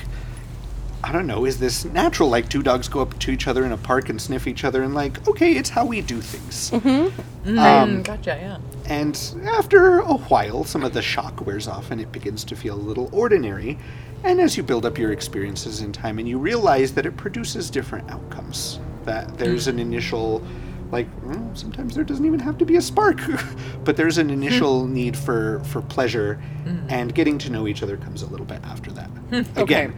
[1.07, 2.27] I don't know, is this natural?
[2.27, 4.83] Like, two dogs go up to each other in a park and sniff each other,
[4.83, 6.71] and like, okay, it's how we do things.
[6.71, 7.57] Mm-hmm.
[7.57, 8.37] Um, Mm, gotcha.
[8.41, 8.57] Yeah.
[8.93, 9.17] and
[9.47, 12.83] after a while, some of the shock wears off and it begins to feel a
[12.89, 13.77] little ordinary.
[14.25, 17.69] And as you build up your experiences in time and you realize that it produces
[17.69, 20.43] different outcomes, that there's an initial,
[20.91, 23.21] like, mm, sometimes there doesn't even have to be a spark,
[23.85, 26.41] but there's an initial need for, for pleasure,
[26.89, 29.09] and getting to know each other comes a little bit after that.
[29.55, 29.93] Again,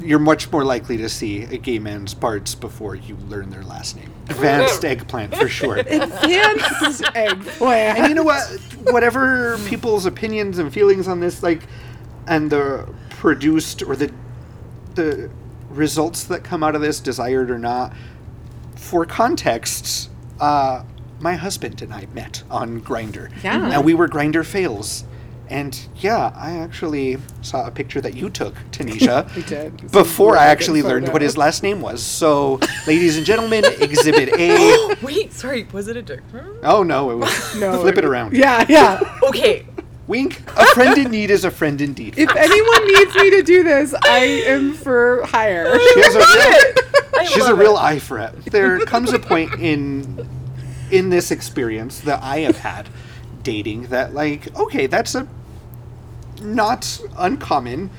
[0.00, 3.96] you're much more likely to see a gay man's parts before you learn their last
[3.96, 4.10] name.
[4.28, 5.76] Advanced eggplant for sure.
[5.76, 7.98] Advanced eggplant.
[7.98, 8.44] and you know what?
[8.90, 11.62] Whatever people's opinions and feelings on this, like,
[12.26, 14.12] and the produced or the
[14.94, 15.30] the
[15.70, 17.92] results that come out of this, desired or not,
[18.76, 20.84] for context, uh,
[21.18, 23.30] my husband and I met on Grindr.
[23.42, 23.72] Yeah.
[23.72, 25.04] And we were Grindr fails.
[25.48, 29.28] And yeah, I actually saw a picture that you took, Tanesia.
[29.36, 29.82] We did.
[29.82, 32.02] It's Before I actually learned what his last name was.
[32.02, 34.52] So, ladies and gentlemen, Exhibit A.
[34.58, 35.64] Oh, wait, sorry.
[35.72, 36.20] Was it a dick?
[36.62, 37.80] Oh no, it was No.
[37.80, 38.34] flip it around.
[38.36, 39.18] Yeah, yeah.
[39.24, 39.66] Okay.
[40.06, 40.42] Wink.
[40.56, 42.14] A friend in need is a friend indeed.
[42.18, 45.78] If anyone needs me to do this, I am for hire.
[45.78, 48.34] She has a real, she's a real eye for it.
[48.46, 50.26] There comes a point in
[50.90, 52.88] in this experience that I have had
[53.42, 55.26] dating that like, okay, that's a
[56.40, 57.90] not uncommon,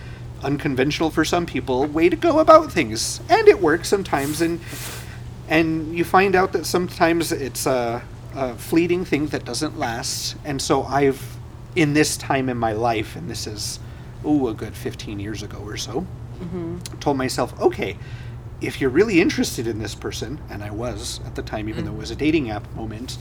[0.44, 3.22] unconventional for some people way to go about things.
[3.30, 4.60] And it works sometimes and
[5.50, 8.02] and you find out that sometimes it's a,
[8.34, 10.36] a fleeting thing that doesn't last.
[10.46, 11.38] And so I've
[11.76, 13.80] in this time in my life, and this is
[14.26, 16.06] ooh a good 15 years ago or so,
[16.40, 16.78] mm-hmm.
[17.00, 17.98] told myself, okay,
[18.62, 21.92] if you're really interested in this person, and I was at the time, even though
[21.92, 23.18] it was a dating app moment,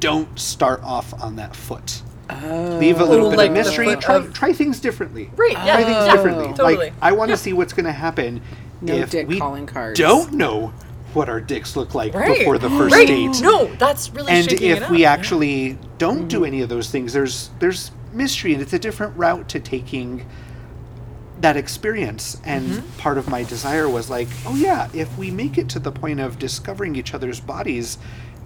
[0.00, 2.02] don't start off on that foot.
[2.30, 3.96] Leave a little bit Like of mystery.
[3.96, 5.30] Try, of- try things differently.
[5.36, 5.76] Right, yeah.
[5.76, 6.46] Try things differently.
[6.48, 6.76] Totally.
[6.76, 8.42] Like I want to see what's going to happen
[8.82, 9.98] No if dick we calling cards.
[9.98, 10.72] don't know
[11.14, 12.38] what our dicks look like Right.
[12.38, 13.08] before the first right.
[13.08, 15.12] date No, that's really and shaking it if up, we yeah.
[15.12, 19.48] actually don't do any of those things there's there's mystery and it's a different route
[19.48, 20.26] to taking
[21.40, 22.98] that experience and Mm-hmm.
[22.98, 26.20] part of my desire was like oh yeah if we make it to the point
[26.20, 27.96] of discovering each other's bodies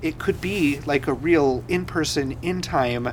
[0.03, 3.09] it could be like a real in-person in-time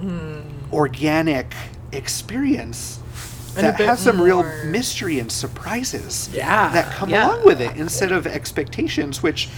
[0.00, 0.40] Hmm.
[0.72, 1.54] organic
[1.92, 3.00] experience
[3.56, 7.26] And that has some real mystery and surprises Yeah, that come yeah.
[7.28, 9.48] along with it instead of expectations, which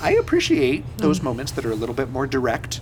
[0.00, 2.80] I appreciate those moments that are a little bit more direct.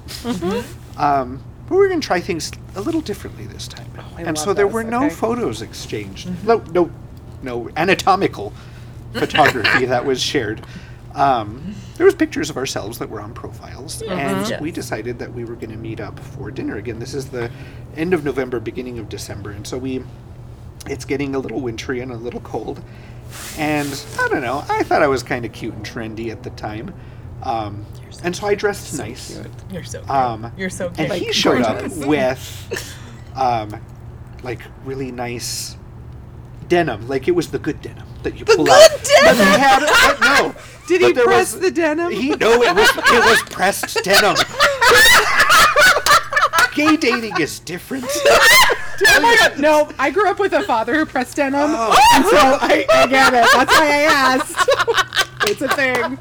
[0.99, 3.87] Um, but we're going to try things a little differently this time.
[4.17, 5.15] I and love so there this, were no okay.
[5.15, 6.29] photos exchanged.
[6.45, 6.91] No, no,
[7.43, 8.53] no anatomical
[9.15, 10.61] photography that was shared.
[11.15, 14.61] Um, there was pictures of ourselves that were on profiles, and Yes.
[14.61, 16.99] we decided that we were going to meet up for dinner again.
[16.99, 17.51] This is the
[17.97, 20.03] end of November, beginning of December, and so we
[20.89, 22.81] it's getting a little wintry and a little cold.
[23.59, 23.89] And
[24.21, 26.95] I don't know, I thought I was kind of cute and trendy at the time.
[27.43, 27.85] Um,
[28.23, 29.37] and so I dressed nice.
[29.71, 30.11] You're so cute.
[30.11, 31.01] Um, You're so cute.
[31.01, 31.27] and cute.
[31.27, 32.01] he showed gorgeous.
[32.01, 32.97] up with
[33.35, 33.81] um,
[34.43, 35.76] like really nice
[36.69, 37.07] denim.
[37.09, 38.91] Like it was the good denim that you pull good out.
[39.25, 40.55] But had, but no.
[40.89, 42.13] Did he press was- the denim?
[42.13, 44.37] He no, it was it was pressed denim.
[46.75, 48.07] Gay dating is different.
[49.09, 51.95] Oh my god, no, I grew up with a father who pressed denim, Oh.
[52.15, 53.47] and so I, I get it.
[53.53, 54.69] That's why I asked.
[55.51, 56.19] it's a thing.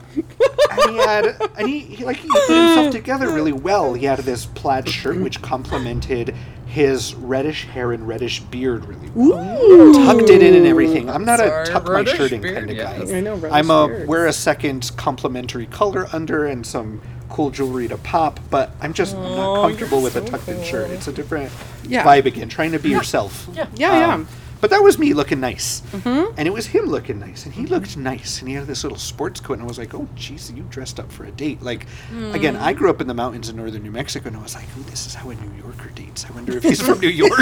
[0.71, 3.93] and he had and he, he like he put himself together really well.
[3.93, 6.35] He had this plaid shirt which complemented
[6.75, 9.93] his reddish hair and reddish beard really well.
[9.93, 11.09] Tucked it in and everything.
[11.09, 12.97] I'm not a Sorry, tuck my reddish shirt in beard, kind of guy.
[12.97, 13.11] yes.
[13.13, 14.07] I know, I'm a beards.
[14.09, 19.15] wear a second complementary color under and some cool jewelry to pop, but I'm just
[19.15, 20.91] I'm not Oh, comfortable you're with a so tucked in shirt.
[20.91, 21.49] It's a different
[21.87, 22.03] Yeah.
[22.03, 23.47] vibe again, trying to be yourself.
[23.53, 23.67] Yeah.
[23.75, 24.27] Yeah, Um, yeah.
[24.61, 25.81] But that was me looking nice.
[25.91, 26.33] Mm-hmm.
[26.37, 27.45] And it was him looking nice.
[27.45, 28.39] And he looked nice.
[28.39, 29.53] And he had this little sports coat.
[29.53, 31.61] And I was like, oh, jeez, you dressed up for a date.
[31.61, 31.85] Like,
[32.31, 32.61] again, Mm.
[32.61, 34.27] I grew up in the mountains in northern New Mexico.
[34.29, 36.25] And I was like, oh, this is how a New Yorker dates.
[36.25, 37.31] I wonder if he's from New York.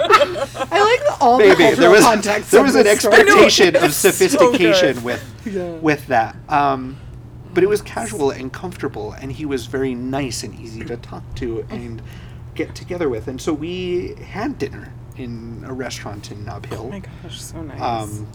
[0.00, 1.56] I like the, all the Maybe.
[1.56, 2.50] cultural There was, context.
[2.50, 3.14] there of was an this story.
[3.16, 5.70] expectation of It's so sophistication with, Yeah.
[5.72, 6.36] with that.
[6.48, 6.96] Um,
[7.54, 9.12] but it was casual and comfortable.
[9.12, 12.00] And he was very nice and easy to talk to and
[12.54, 13.28] get together with.
[13.28, 16.84] And so we had dinner in a restaurant in Nob Hill.
[16.86, 17.80] Oh my gosh, so nice.
[17.80, 18.26] um,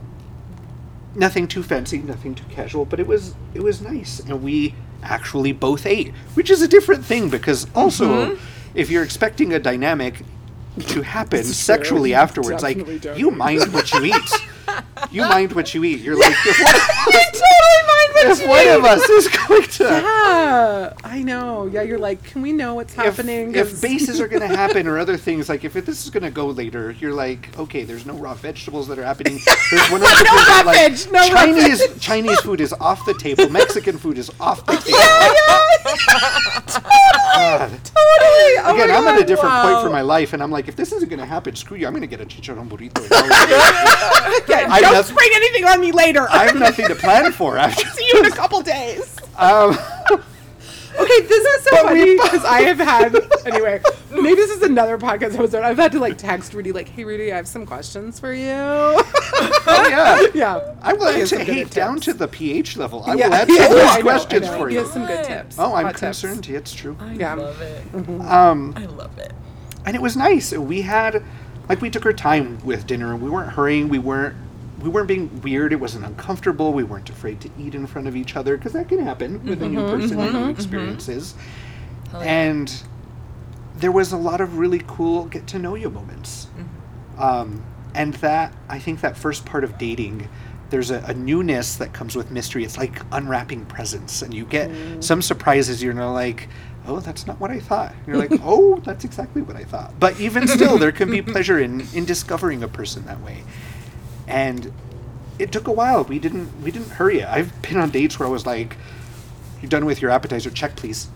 [1.15, 5.51] nothing too fancy, nothing too casual, but it was it was nice, and we actually
[5.51, 8.37] both ate, which is a different thing because also,
[8.73, 10.21] if you're expecting a dynamic
[10.87, 14.31] to happen sexually afterwards, like don't you mind what you eat.
[15.11, 15.99] You mind what you eat.
[16.01, 18.75] You're like, if one, I totally mind what if you one mean.
[18.77, 21.65] of us is going to, Yeah, I know.
[21.67, 23.53] Yeah, you're like, can we know what's if, happening?
[23.55, 26.23] if 'Cause- bases are going to happen or other things, like if this is going
[26.23, 29.39] to go later, you're like, okay, there's no raw vegetables that are happening.
[29.71, 33.05] There's one of the No raw like, veg, no raw Chinese Chinese food is off
[33.05, 33.49] the table.
[33.49, 34.97] Mexican food is off the table.
[37.33, 37.69] God.
[37.83, 37.92] totally.
[38.65, 40.91] Oh Again, I'm at a different point for my life, and I'm like, if this
[40.93, 41.85] isn't going to happen, screw you.
[41.85, 43.03] I'm going to get a chicharron burrito.
[44.47, 46.27] Yeah, I don't spring anything on me later.
[46.29, 47.85] I have nothing to plan for after.
[47.85, 49.15] I'll see you in a couple days.
[49.37, 49.77] Um,
[50.99, 53.81] Okay, this is so But funny because I have had anyway.
[54.11, 55.63] Maybe this is another podcast episode.
[55.63, 58.51] I've had to like text Rudy, like, "Hey, Rudy, I have some questions for you."
[58.53, 60.27] oh yeah.
[60.35, 63.03] yeah, I will He has to, good hey, down to the pH level.
[63.05, 64.57] I Yeah, will add yeah, some of those I questions know.
[64.57, 64.81] for He you.
[64.81, 65.55] has some good tips.
[65.59, 66.21] Oh, I'm Hot tips.
[66.21, 66.47] concerned.
[66.49, 66.95] It's true.
[66.99, 67.33] I Yeah.
[67.35, 67.83] love it.
[68.29, 69.33] Um, I love it.
[69.85, 70.51] and it was nice.
[70.53, 71.23] We had,
[71.69, 73.89] like, we took our time with dinner, and we weren't hurrying.
[73.89, 74.35] We weren't,
[74.83, 75.71] we weren't being weird.
[75.71, 76.73] It wasn't uncomfortable.
[76.73, 79.63] We weren't afraid to eat in front of each other because that can happen with
[79.63, 80.49] a new mm-hmm, person and new mm-hmm, mm-hmm.
[80.49, 81.35] experiences.
[82.11, 82.49] Hell yeah.
[82.49, 82.83] And
[83.77, 86.47] there was a lot of really cool get to know you moments.
[87.17, 87.63] Um,
[87.95, 90.27] and that I think that first part of dating.
[90.69, 92.63] There's a, a newness that comes with mystery.
[92.63, 94.71] It's like unwrapping presents, and you get
[95.03, 95.83] some surprises.
[95.83, 96.49] You're not like,
[96.87, 97.93] oh, that's not what I thought.
[98.07, 99.93] You're like, oh, that's exactly what I thought.
[99.99, 103.43] But even still, there can be pleasure in in discovering a person that way.
[104.27, 104.71] And
[105.39, 106.03] it took a while.
[106.03, 107.27] We didn't we didn't hurry it.
[107.27, 108.77] I've been on dates where I was like,
[109.61, 110.49] "You're done with your appetizer.
[110.49, 111.07] Check, please."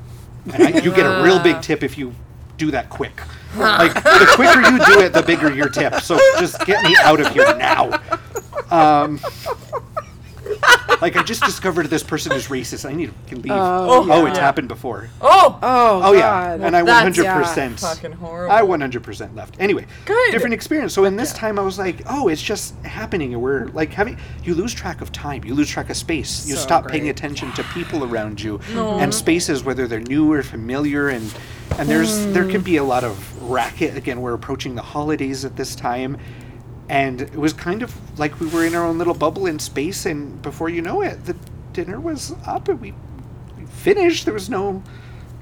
[0.54, 2.14] And I, you get a real big tip if you
[2.58, 3.22] do that quick.
[3.58, 5.96] Like the quicker you do it, the bigger your tip.
[6.02, 8.00] So just get me out of here now.
[8.70, 9.20] Um,
[11.02, 12.90] like I just discovered this person is racist.
[12.90, 13.52] I need to leave.
[13.52, 14.30] Oh, Oh, yeah.
[14.30, 15.10] it's happened before.
[15.22, 16.20] Oh, Oh, Oh yeah,
[16.58, 16.62] God.
[16.62, 18.54] and I that's 100% fucking horrible.
[18.56, 19.56] I 100% left.
[19.60, 20.32] Anyway, Good.
[20.32, 20.94] different experience.
[20.94, 24.18] So in this time, I was like, oh, it's just happening, and we're like having.
[24.44, 25.44] You lose track of time.
[25.44, 26.48] You lose track of space.
[26.48, 30.44] You So stop paying attention to people around you and spaces, whether they're new or
[30.44, 31.34] familiar, and
[31.78, 33.96] and there's there can be a lot of racket.
[33.98, 36.18] Again, we're approaching the holidays at this time.
[36.90, 40.06] And it was kind of like we were in our own little bubble in space,
[40.06, 41.36] and before you know it, the
[41.74, 42.94] dinner was up, and we
[43.58, 44.26] we finished.
[44.26, 44.82] There was no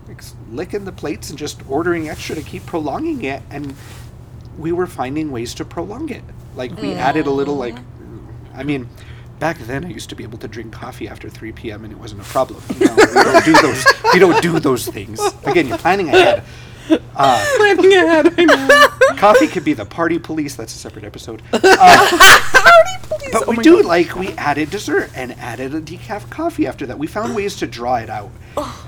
[0.07, 3.75] like, licking the plates and just ordering extra to keep prolonging it and
[4.57, 6.23] we were finding ways to prolong it.
[6.55, 6.95] Like we mm.
[6.95, 7.75] added a little like
[8.53, 8.87] i mean
[9.39, 11.99] back then i used to be able to drink coffee after 3 p.m and it
[11.99, 12.61] wasn't a problem.
[12.79, 15.19] You know, we don't do those we don't do those things.
[15.43, 16.43] Again you're planning ahead
[17.15, 18.33] uh, Planning ahead.
[18.39, 19.15] I know.
[19.17, 22.39] coffee could be the party police that's a separate episode Uh,
[23.31, 23.85] but Oh we do God.
[23.85, 27.67] like we added dessert and added a decaf coffee after that we found ways to
[27.67, 28.29] draw it out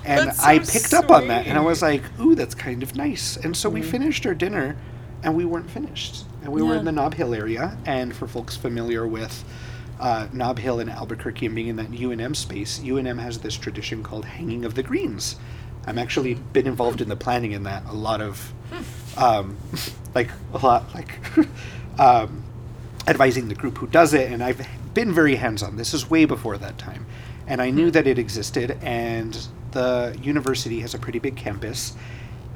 [0.06, 2.84] and that's i so picked up on that and i was like ooh that's kind
[2.84, 3.90] of nice and so we Mm-hmm.
[3.92, 4.76] finished our dinner
[5.24, 8.56] and we weren't finished and we were in the Nob Hill area and for folks
[8.56, 9.44] familiar with
[10.00, 14.04] uh, Nob Hill and Albuquerque and being in that UNM space, UNM has this tradition
[14.04, 15.38] called Hanging of the Greens.
[15.88, 17.86] I'm actually been involved in the planning in that.
[17.88, 18.54] A lot of,
[19.18, 19.58] um,
[20.16, 21.18] like a lot like,
[22.00, 22.44] um,
[23.08, 25.78] advising the group who does it, and I've been very hands-on.
[25.78, 27.06] This is way before that time,
[27.48, 28.78] and I knew that it existed.
[28.82, 31.94] And the university has a pretty big campus,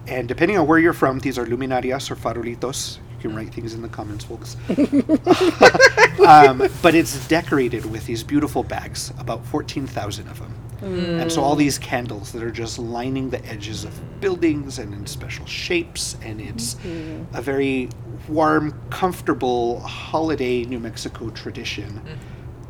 [0.08, 2.98] and depending on where you're from, these are luminarias or farolitos.
[2.98, 4.58] You can write things in the comments, folks.
[6.28, 10.54] um, but it's decorated with these beautiful bags, about 14,000 of them.
[10.82, 11.60] And so all mm.
[11.60, 16.42] these candles that are just lining the edges of buildings and in special shapes, and
[16.42, 17.36] it's mm-hmm.
[17.36, 17.90] a very
[18.28, 22.02] warm, comfortable holiday New Mexico tradition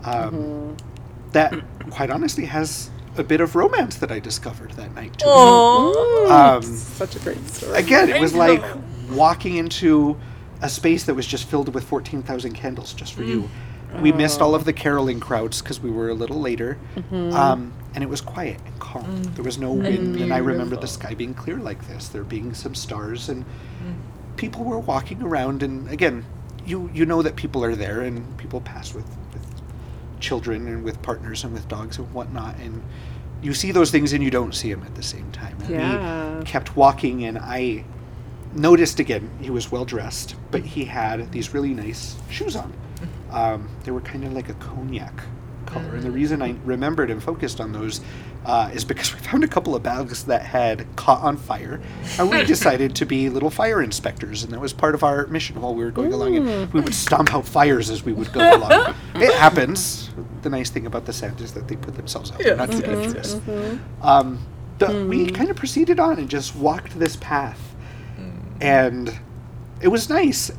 [0.04, 0.08] mm.
[0.08, 1.30] um, mm-hmm.
[1.32, 1.54] that,
[1.90, 5.28] quite honestly, has a bit of romance that I discovered that night too.
[5.28, 6.56] Aw.
[6.56, 7.78] Um, Such a great story.
[7.78, 8.64] again, it was like
[9.12, 10.18] walking into
[10.62, 13.28] a space that was just filled with 14,000 candles just for mm.
[13.30, 13.50] you.
[14.00, 14.16] We oh.
[14.16, 16.78] missed all of the caroling crowds because we were a little later.
[16.96, 17.34] Mm-hmm.
[17.34, 19.04] Um, and it was quiet and calm.
[19.04, 19.36] Mm.
[19.36, 20.16] There was no wind.
[20.16, 22.08] And I remember the sky being clear like this.
[22.08, 23.96] There being some stars and mm.
[24.38, 25.62] people were walking around.
[25.62, 26.26] And again,
[26.66, 29.46] you, you know that people are there and people pass with, with
[30.20, 32.56] children and with partners and with dogs and whatnot.
[32.60, 32.82] And
[33.42, 35.58] you see those things and you don't see them at the same time.
[35.64, 36.40] And Yeah.
[36.40, 37.84] we kept walking and I
[38.54, 42.74] noticed again he was well dressed, but he had these really nice shoes on.
[43.32, 45.14] Um, they were kind of like a cognac
[45.66, 48.02] color, and the reason I remembered and focused on those
[48.46, 51.80] uh, is because we found a couple of bags that had caught on fire,
[52.20, 55.62] and we decided to be little fire inspectors, and that was part of our mission
[55.62, 56.36] while we were going along.
[56.36, 58.96] And we would stomp out fires as we would go along.
[59.16, 60.10] it happens.
[60.42, 62.40] The nice thing about the scent is that they put themselves out.
[62.40, 63.40] They're not too dangerous.
[64.02, 64.40] Um,
[64.80, 67.60] the, We kind of proceeded on and just walked this path
[68.62, 69.20] and
[69.82, 70.52] it was nice.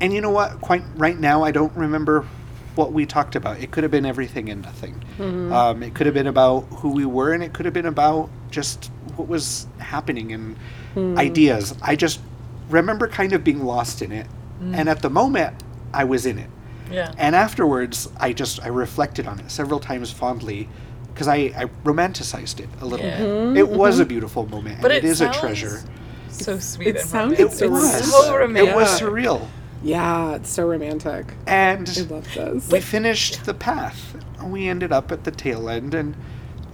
[0.00, 0.60] And you know what?
[0.60, 2.26] Quite right now, I don't remember
[2.74, 3.60] what we talked about.
[3.60, 5.02] It could have been everything and nothing.
[5.18, 5.52] Mm-hmm.
[5.52, 8.30] Um, it could have been about who we were, and it could have been about
[8.50, 8.86] just
[9.16, 10.56] what was happening and
[10.94, 11.18] hmm.
[11.18, 11.74] ideas.
[11.82, 12.20] I just
[12.70, 14.26] remember kind of being lost in it,
[14.58, 14.74] hmm.
[14.74, 16.50] and at the moment, I was in it.
[16.90, 17.12] Yeah.
[17.18, 20.68] And afterwards, I just I reflected on it several times fondly
[21.12, 23.18] because I, I romanticized it a little Yeah.
[23.18, 23.28] bit.
[23.28, 23.56] Mm-hmm.
[23.56, 24.08] It was a mm-hmm.
[24.08, 25.82] beautiful moment, But and it it is a treasure.
[26.28, 26.88] So sweet.
[26.88, 27.58] It sounded romantic.
[27.58, 28.10] so It was.
[28.10, 28.72] so romantic.
[28.72, 29.48] It was surreal.
[29.82, 31.26] Yeah, it's so romantic.
[31.46, 32.70] I And love this.
[32.70, 34.16] we finished the path.
[34.42, 36.16] We ended up at the tail end, and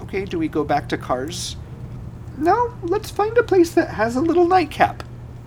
[0.03, 1.57] okay, do we go back to cars?
[2.39, 5.03] No, let's find a place that has a little nightcap.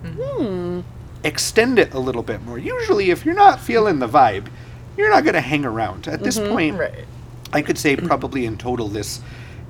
[0.05, 0.81] Hmm.
[1.23, 2.57] Extend it a little bit more.
[2.57, 4.47] Usually, if you're not feeling the vibe,
[4.95, 6.07] you're not going to hang around.
[6.07, 7.05] At this point, Right.
[7.53, 9.21] I could say probably in total this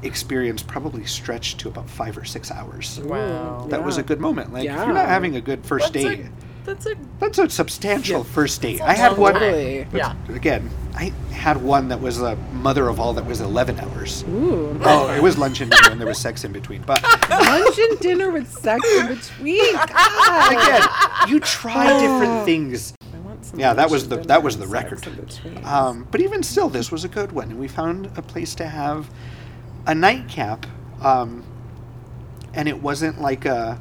[0.03, 2.99] experience probably stretched to about five or six hours.
[2.99, 3.67] Wow.
[3.69, 4.51] That was a good moment.
[4.53, 6.29] Like if you're not having a good first That's date, a,
[6.67, 8.23] that's a that's a substantial Yeah.
[8.25, 8.77] first date.
[8.79, 9.33] That's I a had one.
[9.33, 9.87] time.
[9.93, 10.13] Yeah.
[10.29, 14.23] Again, I had one that was the mother of all that was 11 hours.
[14.27, 14.79] Ooh.
[14.83, 16.81] Oh, it was lunch and dinner and there was sex in between.
[16.83, 19.73] But Lunch and dinner with sex in between.
[19.75, 20.51] God.
[20.51, 22.93] again, you try different things.
[23.13, 25.07] I want some Yeah, that was the that was the record.
[25.63, 28.67] Um, but even still, this was a good one, and we found a place to
[28.67, 29.09] have
[29.85, 30.65] a nightcap,
[31.01, 31.43] um,
[32.53, 33.79] and it wasn't like a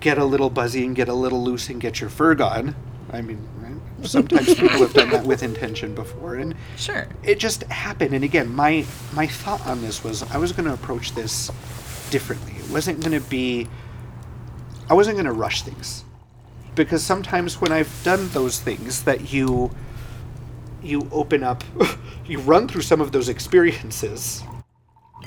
[0.00, 2.74] get a little buzzy and get a little loose and get your fur gone.
[3.12, 4.06] I mean, right?
[4.06, 7.06] sometimes people have done that with intention before, and Sure.
[7.22, 8.14] it just happened.
[8.14, 8.84] And again, my
[9.14, 11.50] my thought on this was I was going to approach this
[12.10, 12.52] differently.
[12.58, 13.68] It wasn't going to be.
[14.90, 16.04] I wasn't going to rush things,
[16.74, 19.70] because sometimes when I've done those things, that you
[20.82, 21.64] you open up,
[22.26, 24.42] you run through some of those experiences,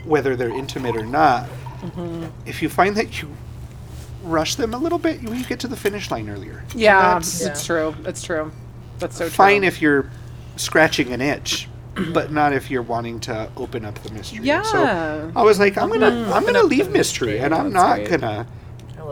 [0.05, 1.45] whether they're intimate or not.
[1.81, 2.25] Mm-hmm.
[2.45, 3.29] If you find that you
[4.29, 6.63] rush them a little bit, you get to the finish line earlier.
[6.75, 7.95] yeah, That's- it's true.
[8.05, 8.51] It's true.
[8.99, 9.31] That's so true.
[9.31, 10.09] fine if you're
[10.57, 11.67] scratching an itch,
[12.13, 14.39] but not if you're wanting to open up the mystery.
[14.43, 14.61] Yeah.
[14.63, 16.33] So I was like, I'm gonna, mm-hmm.
[16.33, 17.39] I'm gonna leave mystery, mystery.
[17.39, 18.09] and I'm not great.
[18.21, 18.47] gonna.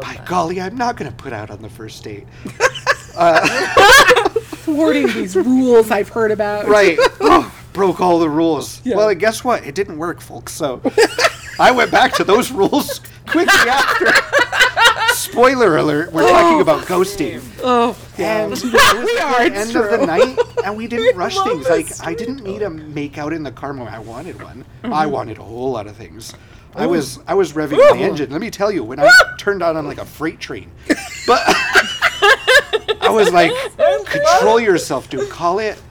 [0.01, 0.27] By that.
[0.27, 2.27] golly, I'm not gonna put out on the first date.
[3.19, 4.29] Uh,
[4.67, 6.67] thwarting these rules I've heard about.
[6.67, 6.99] Right.
[7.21, 8.79] oh, broke all the rules.
[8.85, 8.95] Yeah.
[8.95, 9.65] Well, guess what?
[9.65, 10.53] It didn't work, folks.
[10.53, 10.81] So
[11.59, 14.07] I went back to those rules quickly after.
[15.13, 17.41] Spoiler alert: We're talking about ghosting.
[17.63, 18.45] Oh, And yeah.
[18.45, 21.67] it was We the are, it's end of the night, and we didn't rush things.
[21.69, 23.73] Like I didn't need to make out in the car.
[23.73, 24.63] when I wanted one.
[24.83, 26.33] I wanted a whole lot of things.
[26.75, 28.29] I was I was revving my engine.
[28.29, 30.69] Let me tell you, when I turned on, I'm like a freight train.
[31.25, 31.41] But
[33.01, 33.51] I was like,
[34.05, 35.29] control yourself, dude.
[35.29, 35.81] Call it.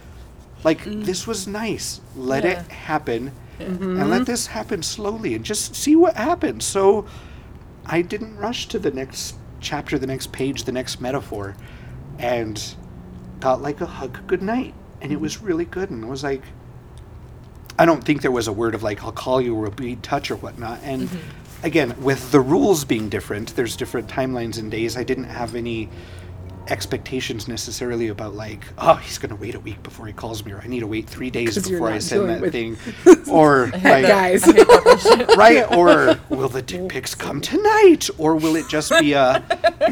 [0.64, 2.00] Like this was nice.
[2.16, 2.60] Let Yeah.
[2.60, 4.00] it happen, Mm-hmm.
[4.00, 6.64] and let this happen slowly, and just see what happens.
[6.64, 7.06] So
[7.86, 11.56] I didn't rush to the next chapter, the next page, the next metaphor,
[12.18, 12.62] and
[13.40, 14.74] got like a hug good night.
[15.00, 15.90] And it was really good.
[15.90, 16.42] And it was like,
[17.78, 20.30] I don't think there was a word of like, I'll call you or be touch
[20.30, 20.80] or whatnot.
[20.82, 21.66] And mm-hmm.
[21.66, 24.96] again, with the rules being different, there's different timelines and days.
[24.96, 25.90] I didn't have any
[26.68, 30.52] expectations necessarily about like, oh, he's going to wait a week before he calls me,
[30.52, 32.76] or I need to wait three days before I send that thing.
[33.30, 34.46] or like, Guys.
[35.36, 35.64] right?
[35.76, 38.08] Or will the dick pics come tonight?
[38.18, 39.42] Or will it just be a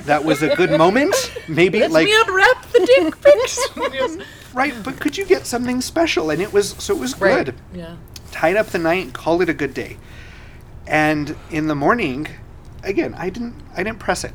[0.04, 1.14] that was a good moment?
[1.48, 4.54] Maybe Let like me unwrap the dick pics.
[4.54, 6.30] right, but could you get something special?
[6.30, 7.46] And it was so it was right.
[7.46, 7.54] good.
[7.72, 7.96] Yeah.
[8.30, 9.96] Tied up the night, call it a good day.
[10.86, 12.26] And in the morning,
[12.82, 14.32] again, I didn't I didn't press it.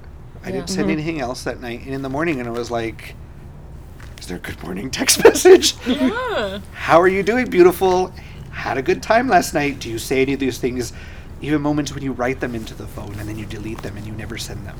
[0.49, 0.91] I didn't send mm-hmm.
[0.91, 1.81] anything else that night.
[1.81, 3.15] And in the morning, and I was like,
[4.19, 5.75] "Is there a good morning text message?
[5.85, 6.59] Yeah.
[6.73, 8.13] How are you doing, beautiful?
[8.59, 9.79] had a good time last night?
[9.79, 10.93] Do you say any of these things?
[11.41, 14.05] Even moments when you write them into the phone and then you delete them and
[14.05, 14.77] you never send them.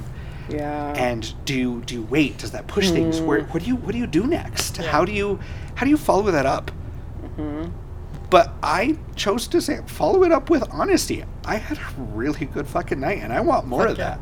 [0.50, 0.94] Yeah.
[0.94, 2.38] And do you do you wait?
[2.38, 3.18] Does that push things?
[3.18, 3.26] Mm-hmm.
[3.26, 4.78] Where what do you what do you do next?
[4.78, 5.40] How do you
[5.76, 6.72] how do you follow that up?
[7.24, 7.70] Mm-hmm.
[8.30, 11.24] But I chose to say follow it up with honesty.
[11.46, 14.18] I had a really good fucking night, and I want more of yeah.
[14.18, 14.20] that.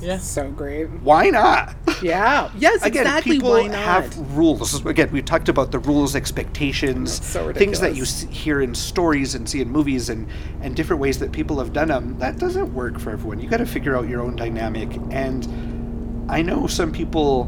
[0.00, 0.18] Yeah.
[0.18, 0.86] So great.
[1.02, 1.74] Why not?
[2.02, 2.50] Yeah.
[2.58, 3.32] Yes, Again, exactly.
[3.32, 3.76] people Why not?
[3.78, 4.84] have rules.
[4.86, 8.22] Again, we talked about the rules, expectations, so things that you ridiculous.
[8.44, 10.28] hear in stories and see in movies, and
[10.60, 12.18] and different ways that people have done them.
[12.18, 13.40] That doesn't work for everyone.
[13.40, 14.90] You got to figure out your own dynamic.
[15.10, 17.44] And I know some people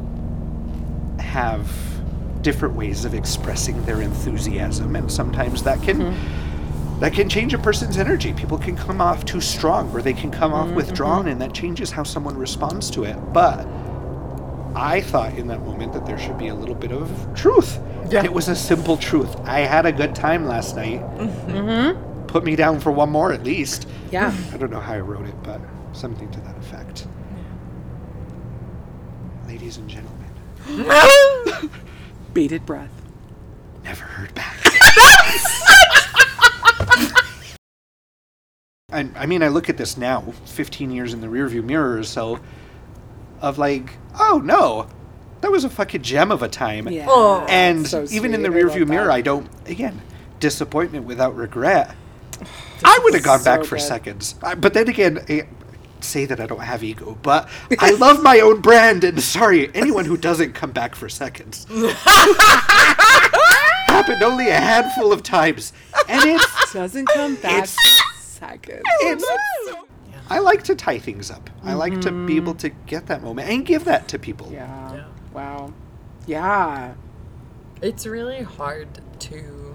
[1.19, 1.69] have
[2.43, 5.99] different ways of expressing their enthusiasm, and sometimes that can.
[5.99, 6.50] Mm-hmm.
[7.01, 8.33] That can change a person's energy.
[8.35, 11.53] People can come off too strong, or they can come Mm-hmm, off withdrawn, and that
[11.55, 13.17] changes how someone responds to it.
[13.33, 13.67] But
[14.75, 17.79] I thought in that moment that there should be a little bit of truth.
[18.11, 18.23] Yeah.
[18.25, 19.35] It was a simple truth.
[19.45, 21.01] I had a good time last night.
[21.17, 22.27] Mm-hmm.
[22.27, 23.89] Put me down for one more at least.
[24.11, 24.35] Yeah.
[24.53, 25.61] I don't know how I wrote it, but
[25.93, 27.07] something to that effect.
[29.47, 30.27] Ladies and gentlemen,
[32.35, 32.91] Bated breath.
[33.83, 34.60] never heard back.
[39.01, 42.03] I, I mean, I look at this now, 15 years in the rearview mirror or
[42.03, 42.41] so,
[43.41, 44.87] of like, oh no,
[45.41, 46.89] that was a fucking gem of a time.
[46.89, 47.07] Yeah.
[47.09, 47.47] Oh.
[47.49, 48.65] And So even in the sweet.
[48.65, 49.15] I rearview mirror, that.
[49.15, 50.01] I don't, again,
[50.39, 51.95] disappointment without regret.
[52.85, 53.83] I would have gone back for good.
[53.83, 54.35] seconds.
[54.59, 55.47] But then again, I
[56.01, 57.49] say that I don't have ego, but
[57.79, 61.67] I love my own brand, and sorry, anyone who doesn't come back for seconds.
[63.87, 65.75] Happened only a handful of times.
[66.09, 66.41] And it
[66.73, 67.69] Doesn't come back
[68.41, 68.83] It's- second.
[69.03, 69.25] it's
[70.29, 71.51] I like to tie things up.
[71.65, 74.49] I like to be able to get that moment and give that to people.
[74.53, 74.95] Yeah.
[74.95, 75.05] Yeah.
[75.33, 75.73] Wow.
[76.27, 76.95] Yeah.
[77.83, 78.89] It's really hard
[79.21, 79.75] to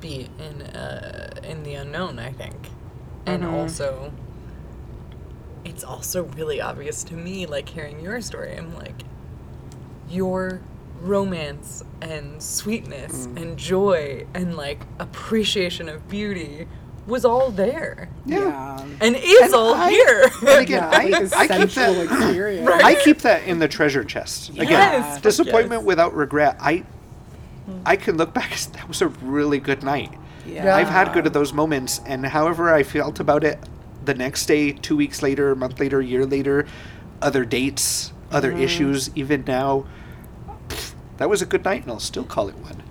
[0.00, 2.56] be in uh, in the unknown, I think.
[3.26, 4.12] And also
[5.64, 8.56] it's also really obvious to me like hearing your story.
[8.56, 9.02] I'm like
[10.08, 10.62] your
[11.00, 16.66] romance and sweetness and joy and like appreciation of beauty
[17.06, 18.84] was all there Yeah.
[19.00, 20.30] and is And all I- here.
[20.40, 22.04] And again, Yeah, I, like a I keep that.
[22.04, 22.70] experience.
[22.84, 24.50] I keep that in the treasure chest.
[24.50, 25.86] Again, Yes, fuck disappointment yes.
[25.86, 26.56] without regret.
[26.60, 26.84] I
[27.84, 28.50] I can look back.
[28.72, 30.12] That was a really good night.
[30.46, 30.74] Yeah.
[30.76, 33.58] I've had good of those moments, and however I felt about it,
[34.04, 36.66] the next day, two weeks later, a month later, a year later,
[37.20, 38.60] other dates, other Mm-hmm.
[38.62, 39.86] issues, even now, pff,
[41.18, 42.82] that was a good night, and I'll still call it one.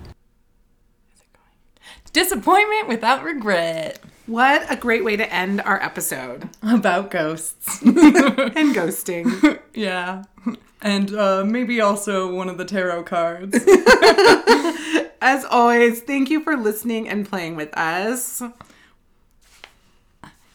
[2.13, 3.99] Disappointment without regret.
[4.25, 6.49] What a great way to end our episode.
[6.63, 7.81] About ghosts.
[7.85, 9.59] And ghosting.
[9.73, 10.23] yeah.
[10.81, 13.57] And uh, maybe also one of the tarot cards.
[15.21, 18.41] As always, thank you for listening and playing with us.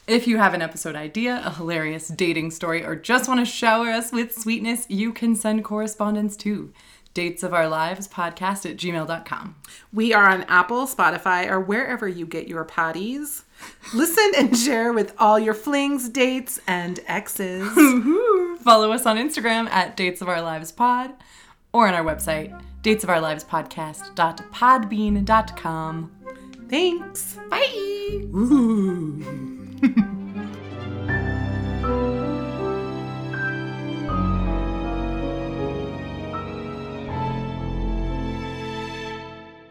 [0.07, 3.89] If you have an episode idea, a hilarious dating story, or just want to shower
[3.89, 6.73] us with sweetness, you can send correspondence to
[7.13, 9.55] dates of our lives podcast at gmail.com.
[9.91, 13.43] We are on Apple, Spotify, or wherever you get your potties.
[13.93, 17.69] Listen and share with all your flings, dates, and exes.
[18.61, 21.11] Follow us on Instagram at dates of our lives pod
[21.73, 26.11] or on our website, dates of our lives podcast.podbean.com.
[26.69, 27.37] Thanks.
[27.49, 28.27] Bye.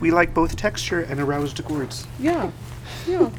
[0.00, 2.06] We like both texture and aroused gourds.
[2.18, 2.50] Yeah.
[3.06, 3.30] Yeah.